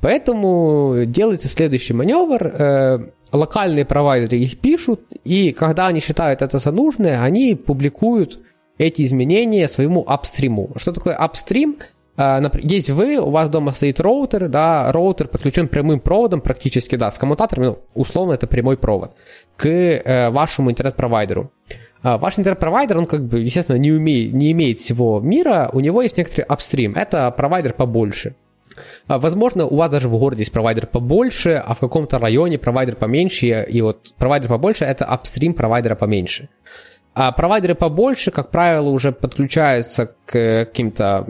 [0.00, 2.42] Поэтому делается следующий маневр.
[2.46, 2.98] Э,
[3.32, 8.38] локальные провайдеры их пишут, и когда они считают это за нужное, они публикуют
[8.78, 10.72] эти изменения своему апстриму.
[10.76, 11.78] Что такое апстрим?
[12.16, 17.10] Э, есть вы, у вас дома стоит роутер, да, роутер подключен прямым проводом практически, да,
[17.10, 19.12] с коммутатором, ну, условно это прямой провод,
[19.56, 21.50] к э, вашему интернет-провайдеру.
[22.02, 26.18] Ваш интернет-провайдер, он как бы, естественно, не, умеет, не имеет всего мира, у него есть
[26.18, 28.34] некоторый апстрим, это провайдер побольше.
[29.06, 32.96] А, возможно, у вас даже в городе есть провайдер побольше, а в каком-то районе провайдер
[32.96, 36.48] поменьше, и вот провайдер побольше– это апстрим провайдера поменьше.
[37.14, 41.26] А провайдеры побольше, как правило, уже подключаются к каким-то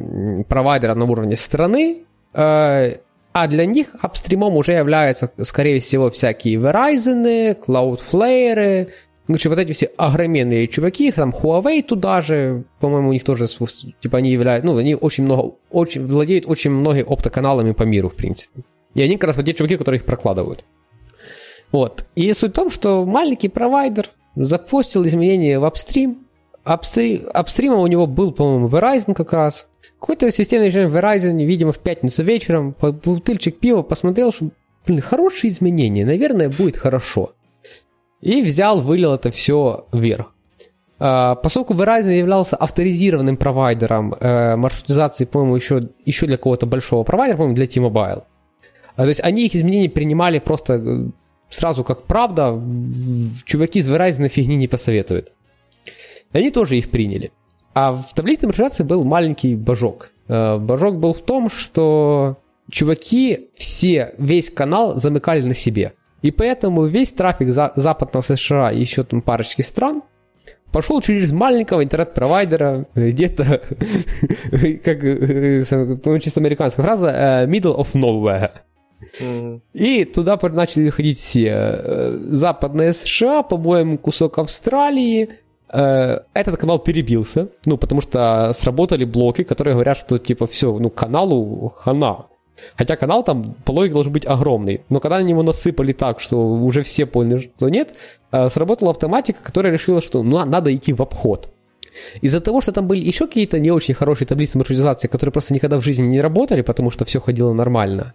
[0.49, 2.97] провайдерам на уровне страны, э,
[3.33, 8.89] а для них апстримом уже являются, скорее всего, всякие Verizon, Cloudflare,
[9.27, 14.19] Короче, вот эти все огроменные чуваки, там Huawei туда же, по-моему, у них тоже, типа,
[14.19, 18.65] они являются, ну, они очень много, очень, владеют очень многими оптоканалами по миру, в принципе.
[18.95, 20.65] И они как раз вот те чуваки, которые их прокладывают.
[21.73, 22.05] Вот.
[22.15, 26.27] И суть в том, что маленький провайдер запустил изменения в апстрим.
[26.65, 29.67] Апстрим, апстримом у него был, по-моему, Verizon как раз.
[30.01, 34.51] Какой-то системный инженер Verizon, видимо, в пятницу вечером, бутыльчик пива, посмотрел, что,
[34.87, 37.33] блин, хорошие изменения, наверное, будет хорошо.
[38.21, 40.35] И взял, вылил это все вверх.
[40.99, 47.37] А, поскольку Verizon являлся авторизированным провайдером э, маршрутизации, по-моему, еще, еще для кого-то большого провайдера,
[47.37, 48.23] по-моему, для T-Mobile.
[48.97, 51.07] А, то есть они их изменения принимали просто э,
[51.55, 52.61] сразу как правда.
[53.45, 55.33] Чуваки из Verizon фигни не посоветуют.
[56.33, 57.33] Они тоже их приняли.
[57.75, 60.11] А в таблице маршрутизации был маленький божок.
[60.29, 62.39] Э, божок был в том, что
[62.71, 65.95] чуваки все, весь канал замыкали на себе–
[66.25, 70.03] и поэтому весь трафик за, западного США и еще там парочки стран
[70.73, 73.45] пошел через маленького интернет-провайдера, где-то,
[74.83, 78.53] как ну, чисто американская фраза, э, middle of nowhere.
[79.73, 81.51] И туда начали ходить все.
[81.51, 85.29] Э, западные США, по-моему, кусок Австралии,
[85.69, 90.91] э, этот канал перебился, ну, потому что сработали блоки, которые говорят, что, типа, все, ну,
[90.91, 92.27] каналу хана.
[92.77, 94.83] Хотя канал там по логике должен быть огромный.
[94.89, 97.95] Но когда на него насыпали так, что уже все поняли, что нет,
[98.33, 101.51] э, сработала автоматика, которая решила, что ну, надо идти в обход.
[102.23, 105.77] Из-за того, что там были еще какие-то не очень хорошие таблицы маршрутизации, которые просто никогда
[105.77, 108.15] в жизни не работали, потому что все ходило нормально,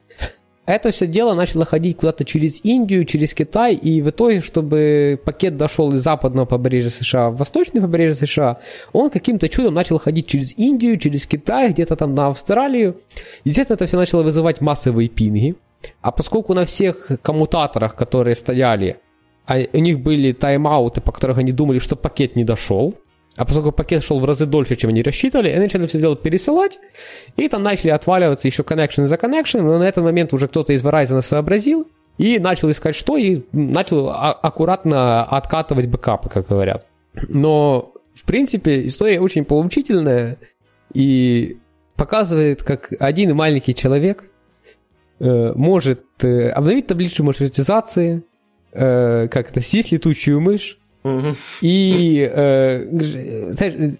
[0.70, 5.58] это все дело начало ходить куда-то через Индию, через Китай, и в итоге, чтобы пакет
[5.58, 8.60] дошел из западного побережья США в восточное побережье США,
[8.94, 12.98] он каким-то чудом начал ходить через Индию, через Китай, где-то там на Австралию.
[13.44, 15.56] Естественно, это все начало вызывать массовые пинги.
[16.02, 18.98] А поскольку на всех коммутаторах, которые стояли,
[19.48, 22.94] а у них были тайм-ауты, по которых они думали, что пакет не дошел,
[23.40, 26.78] а поскольку пакет шел в разы дольше, чем они рассчитывали, они начали все дело пересылать,
[27.38, 30.84] и там начали отваливаться еще коннекшены за коннекшеном, но на этот момент уже кто-то из
[30.84, 31.88] Verizon сообразил
[32.18, 36.86] и начал искать что, и начал а- аккуратно откатывать бэкапы, как говорят.
[37.30, 40.38] Но, в принципе, история очень поучительная
[40.94, 41.60] и
[41.96, 44.26] показывает, как один маленький человек
[45.22, 48.22] э, может э, обновить таблицу маршрутизации,
[48.74, 50.79] э, как это, съесть летучую мышь,
[51.62, 52.88] и, э,
[53.52, 53.96] знаешь,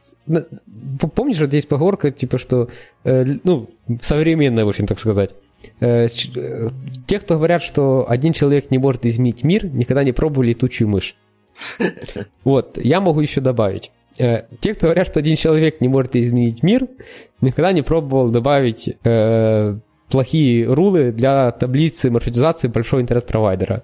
[1.16, 2.70] помнишь, вот есть поговорка, типа, что,
[3.04, 3.70] э, ну,
[4.02, 5.32] современная, очень так сказать.
[5.80, 6.68] Э, э,
[7.08, 11.16] те, кто говорят, что один человек не может изменить мир, никогда не пробовали летучую мышь.
[12.44, 13.92] Вот, я могу еще добавить.
[14.18, 16.88] Э, те, кто говорят, что один человек не может изменить мир,
[17.42, 19.78] никогда не пробовал добавить э,
[20.10, 23.84] плохие рулы для таблицы маршрутизации большого интернет-провайдера.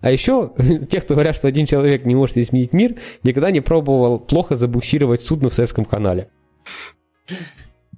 [0.00, 0.52] А еще
[0.90, 5.20] те, кто говорят, что один человек не может изменить мир, никогда не пробовал плохо забуксировать
[5.20, 6.30] судно в Советском канале.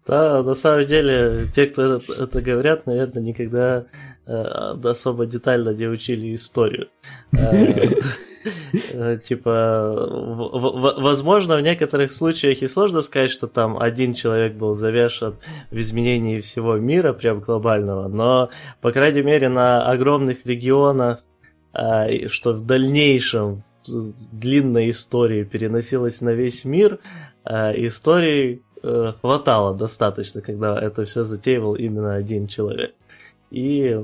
[0.06, 3.86] Да, на самом деле, те, кто это, это говорят, наверное, никогда
[4.26, 4.32] э,
[4.82, 6.88] особо детально не учили историю.
[7.32, 7.86] Э,
[8.92, 10.08] э, типа,
[10.98, 15.36] возможно, в некоторых случаях и сложно сказать, что там один человек был завешен
[15.70, 18.50] в изменении всего мира, прям глобального, но,
[18.80, 21.20] по крайней мере, на огромных регионах
[21.72, 26.98] что в дальнейшем длинной истории переносилась на весь мир,
[27.44, 32.94] а, истории э, хватало достаточно, когда это все затеивал именно один человек.
[33.50, 34.00] И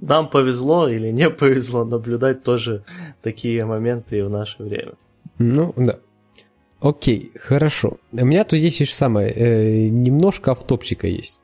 [0.00, 2.84] нам повезло или не повезло наблюдать тоже
[3.22, 4.92] такие моменты и в наше время.
[5.38, 5.98] Ну, да.
[6.80, 7.98] Окей, хорошо.
[8.12, 11.38] У меня тут здесь еще самое, э, немножко автопчика есть.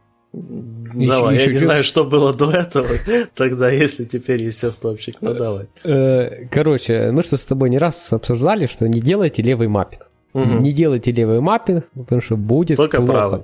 [0.95, 2.89] Давай, еще, я не знаю, что было до этого,
[3.35, 5.67] тогда, если теперь есть автопчик, ну давай.
[5.85, 10.09] Э, короче, мы что с тобой не раз обсуждали, что не делайте левый маппинг.
[10.35, 10.55] Угу.
[10.61, 13.13] Не делайте левый маппинг, потому что будет Только плохо.
[13.13, 13.41] правый.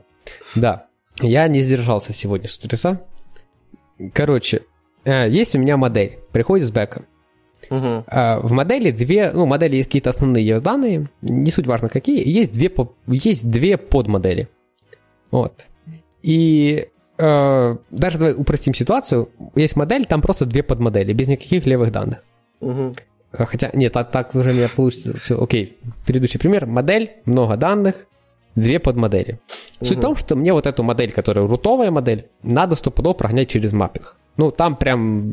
[0.54, 0.86] Да.
[1.20, 3.02] Я не сдержался сегодня с утреца.
[4.12, 4.62] Короче,
[5.04, 7.06] э, есть у меня модель, приходит с бэком.
[7.70, 8.04] Угу.
[8.08, 12.54] В модели две, ну, модели есть какие-то основные ее данные, не суть важно какие, есть
[12.54, 12.72] две,
[13.06, 14.48] есть две подмодели.
[15.30, 15.66] Вот.
[16.22, 16.88] И
[17.18, 19.28] э, даже давай упростим ситуацию.
[19.54, 22.18] Есть модель, там просто две подмодели, без никаких левых данных.
[22.60, 22.96] Угу.
[23.32, 25.18] Хотя, нет, так, так уже у меня получится.
[25.18, 25.76] Все, окей.
[26.06, 26.66] Предыдущий пример.
[26.66, 28.06] Модель, много данных,
[28.54, 29.38] две подмодели.
[29.80, 29.98] Суть угу.
[29.98, 34.16] в том, что мне вот эту модель, которая рутовая модель, надо стопудово прогнать через маппинг.
[34.36, 35.32] Ну, там прям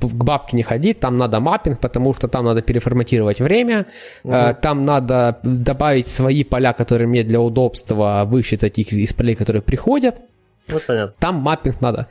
[0.00, 3.86] к бабке не ходить, там надо маппинг, потому что там надо переформатировать время,
[4.22, 4.34] угу.
[4.60, 10.20] там надо добавить свои поля, которые мне для удобства высчитать их из полей, которые приходят.
[10.68, 11.14] Ну, понятно.
[11.18, 12.08] Там маппинг надо.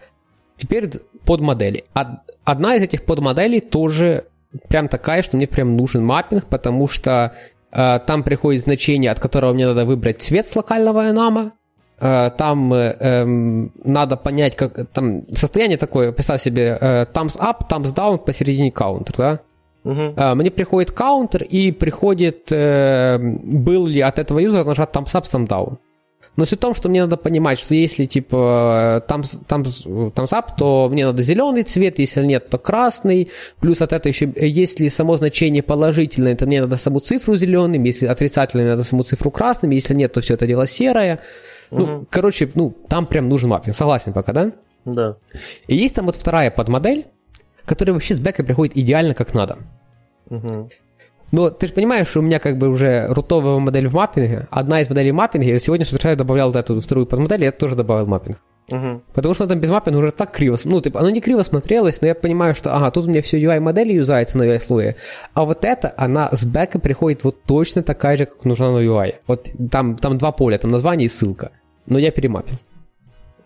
[0.58, 0.90] Теперь
[1.26, 1.86] подмодели.
[2.44, 4.26] Одна из этих подмоделей тоже
[4.68, 7.34] прям такая, что мне прям нужен маппинг, потому что
[7.72, 11.54] э, там приходит значение, от которого мне надо выбрать цвет с локального энама,
[12.02, 17.94] Э, там эм, надо понять, как там состояние такое, представь себе, э, thumbs up, thumbs
[17.94, 19.40] down, посередине каунтер, да?
[19.84, 20.14] Uh-huh.
[20.18, 25.26] Э, мне приходит каунтер и приходит, э, был ли от этого юзера нажат thumbs up,
[25.32, 25.78] thumbs down.
[26.38, 30.46] Но суть в том, что мне надо понимать, что если типа thumbs, thumbs, thumbs up,
[30.58, 33.30] то мне надо зеленый цвет, если нет, то красный.
[33.60, 38.08] Плюс от этого еще, если само значение положительное, то мне надо саму цифру зеленым, если
[38.08, 41.20] отрицательное, мне надо саму цифру красным, если нет, то все это дело серое.
[41.70, 42.08] Ну, угу.
[42.10, 43.76] короче, ну, там прям нужен маппинг.
[43.76, 44.52] Согласен пока, да?
[44.86, 45.16] Да.
[45.68, 47.08] И есть там вот вторая подмодель,
[47.66, 49.60] которая вообще с бэка приходит идеально как надо.
[50.30, 50.70] Угу.
[51.32, 54.82] Но ты же понимаешь, что у меня как бы уже рутовая модель в маппинге, одна
[54.82, 57.76] из моделей маппинга, и сегодня с утра я добавлял вот эту вторую подмодель, я тоже
[57.76, 58.38] добавил маппинг.
[58.70, 59.02] Угу.
[59.14, 62.08] Потому что там без маппинга уже так криво, ну, типа, оно не криво смотрелось, но
[62.08, 64.96] я понимаю, что, ага, тут у меня все UI-модели юзается на UI-слое,
[65.34, 69.16] а вот это, она с бэка приходит вот точно такая же, как нужна на UI.
[69.28, 71.52] Вот там, там два поля, там название и ссылка
[71.92, 72.56] но я перемапил.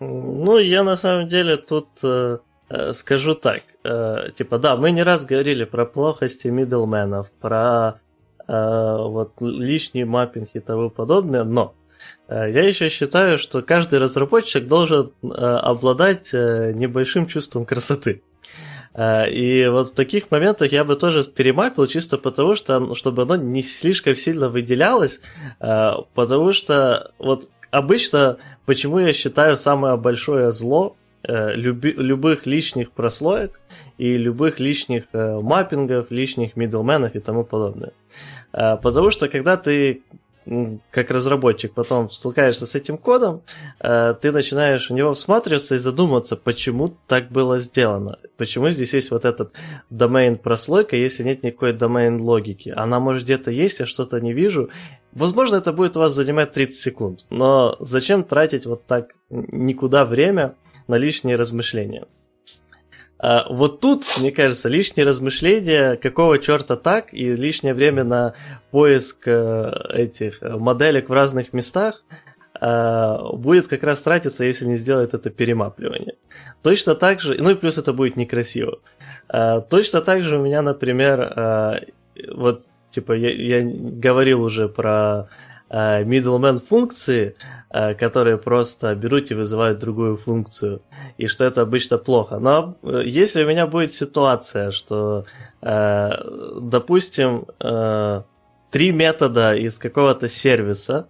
[0.00, 3.62] Ну, я на самом деле тут э, э, скажу так.
[3.86, 8.00] Э, типа, да, мы не раз говорили про плохости мидлменов, про
[8.48, 11.74] вот лишний маппинг и тому подобное, но
[12.28, 18.22] я еще считаю, что каждый разработчик должен обладать небольшим чувством красоты.
[18.96, 23.62] И вот в таких моментах я бы тоже перемапил чисто потому, что чтобы оно не
[23.62, 25.20] слишком сильно выделялось,
[25.58, 33.58] потому что вот обычно почему я считаю самое большое зло люби, любых лишних прослоек
[33.98, 37.92] и любых лишних маппингов, лишних миддлменов и тому подобное.
[38.52, 40.02] Потому что когда ты
[40.90, 43.42] как разработчик потом столкаешься с этим кодом,
[43.80, 48.18] э, ты начинаешь в него всматриваться и задуматься, почему так было сделано.
[48.36, 49.52] Почему здесь есть вот этот
[49.90, 52.72] домен прослойка, если нет никакой домен логики.
[52.76, 54.70] Она может где-то есть, я что-то не вижу.
[55.12, 60.54] Возможно, это будет у вас занимать 30 секунд, но зачем тратить вот так никуда время
[60.86, 62.06] на лишние размышления?
[63.18, 68.34] А, вот тут, мне кажется, лишние размышления, какого черта так, и лишнее время на
[68.70, 72.04] поиск э, этих э, моделек в разных местах
[72.58, 76.14] а, будет как раз тратиться, если не сделает это перемапливание.
[76.62, 78.80] Точно так же, ну и плюс это будет некрасиво.
[79.28, 81.84] А, точно так же у меня, например,
[82.32, 82.60] вот
[82.90, 85.28] типа я, я говорил уже про
[85.70, 87.36] middleman функции,
[87.76, 90.80] Э, которые просто берут и вызывают другую функцию,
[91.18, 92.38] и что это обычно плохо.
[92.38, 95.26] Но э, если у меня будет ситуация, что,
[95.60, 96.10] э,
[96.60, 97.44] допустим,
[98.70, 101.08] три метода из какого-то сервиса,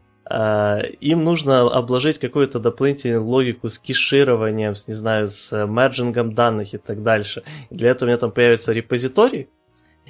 [1.00, 6.78] им нужно обложить какую-то дополнительную логику с кешированием, с, не знаю, с мерджингом данных и
[6.78, 7.44] так дальше.
[7.70, 9.48] Для этого у меня там появится репозиторий,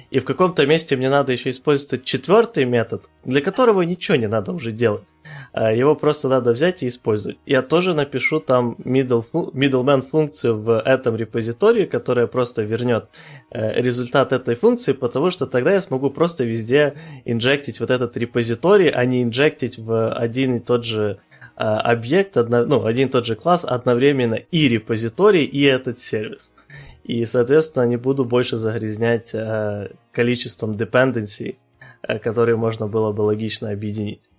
[0.09, 4.53] и в каком-то месте мне надо еще использовать четвертый метод, для которого ничего не надо
[4.53, 5.13] уже делать.
[5.51, 7.37] А, его просто надо взять и использовать.
[7.45, 13.09] Я тоже напишу там middle, middleman функцию в этом репозитории, которая просто вернет
[13.51, 16.93] э, результат этой функции, потому что тогда я смогу просто везде
[17.25, 21.19] инжектить вот этот репозиторий, а не инжектить в один и тот же
[21.57, 26.53] а, объект, ну, один и тот же класс одновременно и репозиторий, и этот сервис.
[27.07, 31.55] И, соответственно, не буду больше загрязнять э, количеством dependency,
[32.03, 34.29] э, которые можно было бы логично объединить.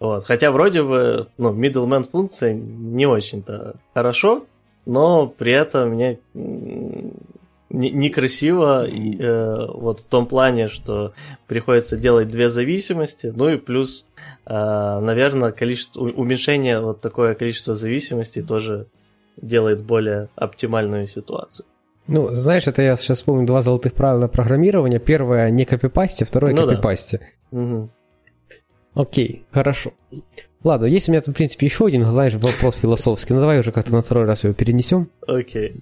[0.00, 0.24] Вот.
[0.24, 4.44] Хотя вроде бы, ну, middleman функция не очень-то хорошо,
[4.86, 6.18] но при этом мне
[7.70, 11.12] некрасиво э, вот в том плане, что
[11.46, 14.04] приходится делать две зависимости, ну и плюс,
[14.46, 18.86] э, наверное, количество, уменьшение вот такое количество зависимостей тоже
[19.36, 21.66] делает более оптимальную ситуацию.
[22.08, 24.98] Ну, знаешь, это я сейчас вспомню два золотых правила программирования.
[24.98, 27.20] Первое не копипасти, второе ну, копипасти.
[27.50, 27.58] Да.
[27.58, 27.90] Угу.
[28.94, 29.92] Окей, хорошо.
[30.66, 33.34] Ладно, есть у меня в принципе, еще один, знаешь, вопрос философский.
[33.34, 35.08] Ну, давай уже как-то на второй раз его перенесем.
[35.24, 35.74] Окей.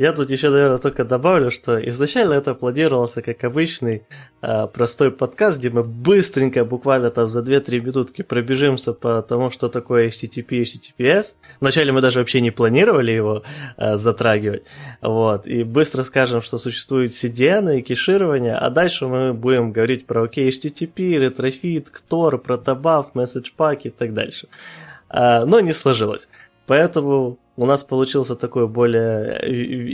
[0.00, 4.04] Я тут еще, наверное, только добавлю, что изначально это планировался как обычный
[4.40, 9.68] э, простой подкаст, где мы быстренько, буквально там за 2-3 минутки пробежимся по тому, что
[9.68, 11.34] такое HTTP и HTTPS.
[11.60, 13.42] Вначале мы даже вообще не планировали его
[13.76, 14.64] э, затрагивать.
[15.02, 15.46] Вот.
[15.46, 21.18] И быстро скажем, что существует CDN и кеширование, а дальше мы будем говорить про OkHttp,
[21.18, 24.48] Retrofit, Ktor, Protobuf, MessagePack и так дальше.
[25.10, 26.28] Э, но не сложилось.
[26.66, 29.40] Поэтому у нас получился такой более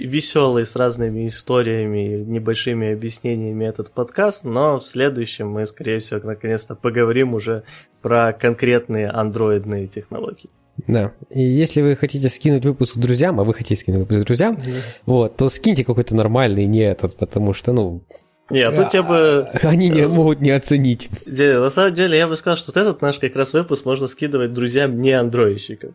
[0.07, 6.75] веселый с разными историями, небольшими объяснениями этот подкаст, но в следующем мы, скорее всего, наконец-то
[6.75, 7.63] поговорим уже
[8.03, 10.51] про конкретные андроидные технологии.
[10.87, 11.13] Да.
[11.31, 14.83] И если вы хотите скинуть выпуск друзьям, а вы хотите скинуть выпуск друзьям, mm-hmm.
[15.07, 18.03] вот, то скиньте какой-то нормальный, не этот, потому что, ну,
[18.49, 19.49] не, а тут я бы...
[19.63, 21.11] Они не могут не оценить.
[21.27, 24.53] На самом деле, я бы сказал, что вот этот наш как раз выпуск можно скидывать
[24.53, 25.95] друзьям не андроидщикам.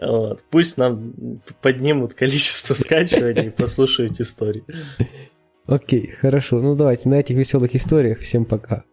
[0.00, 0.42] Вот.
[0.50, 1.12] Пусть нам
[1.60, 4.64] поднимут количество скачиваний и послушают истории.
[5.66, 6.60] Окей, хорошо.
[6.60, 8.20] Ну давайте на этих веселых историях.
[8.20, 8.84] Всем пока.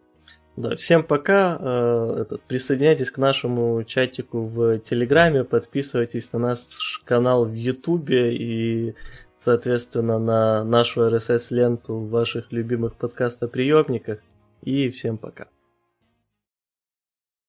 [0.56, 1.58] Да, всем пока.
[1.60, 8.94] Э, этот, присоединяйтесь к нашему чатику в Телеграме, подписывайтесь на наш канал в Ютубе и,
[9.38, 14.20] соответственно, на нашу RSS-ленту в ваших любимых подкастоприемниках.
[14.62, 15.48] И всем пока.